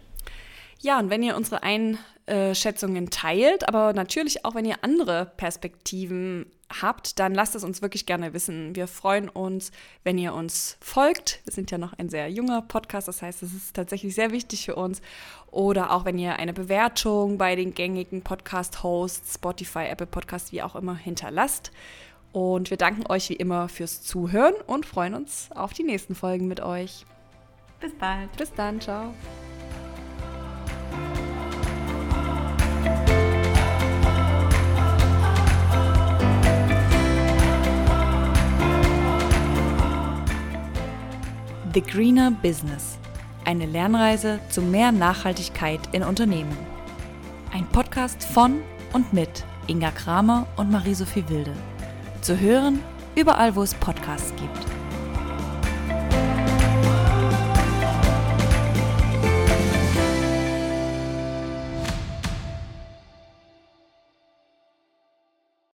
Ja, 0.83 0.99
und 0.99 1.11
wenn 1.11 1.23
ihr 1.23 1.37
unsere 1.37 1.63
Einschätzungen 1.63 3.09
teilt, 3.09 3.69
aber 3.69 3.93
natürlich 3.93 4.45
auch 4.45 4.57
wenn 4.57 4.65
ihr 4.65 4.83
andere 4.83 5.33
Perspektiven 5.37 6.47
habt, 6.81 7.21
dann 7.21 7.35
lasst 7.35 7.55
es 7.55 7.63
uns 7.63 7.83
wirklich 7.83 8.05
gerne 8.05 8.35
wissen. 8.35 8.75
Wir 8.75 8.89
freuen 8.89 9.29
uns, 9.29 9.71
wenn 10.03 10.19
ihr 10.19 10.35
uns 10.35 10.77
folgt. 10.81 11.41
Wir 11.45 11.53
sind 11.53 11.71
ja 11.71 11.79
noch 11.79 11.93
ein 11.93 12.09
sehr 12.09 12.29
junger 12.31 12.63
Podcast, 12.63 13.07
das 13.07 13.23
heißt, 13.23 13.45
es 13.45 13.55
ist 13.55 13.77
tatsächlich 13.77 14.13
sehr 14.17 14.33
wichtig 14.33 14.65
für 14.65 14.75
uns. 14.75 15.03
Oder 15.53 15.93
auch 15.93 16.05
wenn 16.05 16.19
ihr 16.19 16.37
eine 16.41 16.53
Bewertung 16.53 17.39
bei 17.39 17.55
den 17.55 17.75
gängigen 17.75 18.23
Podcast-Hosts, 18.23 19.35
Spotify, 19.35 19.85
Apple 19.85 20.09
Podcasts, 20.09 20.51
wie 20.51 20.63
auch 20.63 20.75
immer, 20.75 20.97
hinterlasst. 20.97 21.71
Und 22.33 22.71
wir 22.71 22.77
danken 22.77 23.05
euch 23.09 23.29
wie 23.29 23.37
immer 23.37 23.69
fürs 23.69 24.03
Zuhören 24.03 24.55
und 24.67 24.85
freuen 24.85 25.15
uns 25.15 25.51
auf 25.55 25.75
die 25.75 25.85
nächsten 25.85 26.17
Folgen 26.17 26.49
mit 26.49 26.61
euch. 26.61 27.07
Bis 27.79 27.95
bald. 27.95 28.35
Bis 28.37 28.53
dann, 28.55 28.81
ciao. 28.81 29.15
The 41.75 41.81
Greener 41.81 42.31
Business. 42.31 42.99
Eine 43.47 43.65
Lernreise 43.65 44.41
zu 44.51 44.61
mehr 44.61 44.93
Nachhaltigkeit 44.93 45.81
in 45.93 46.03
Unternehmen. 46.03 46.55
Ein 47.51 47.67
Podcast 47.67 48.23
von 48.23 48.61
und 48.93 49.15
mit 49.15 49.47
Inga 49.69 49.91
Kramer 49.93 50.47
und 50.57 50.71
Marie-Sophie 50.71 51.25
Wilde. 51.29 51.55
Zu 52.21 52.39
hören 52.39 52.81
überall, 53.15 53.57
wo 53.57 53.63
es 53.63 53.73
Podcasts 53.73 54.35
gibt. 54.37 54.82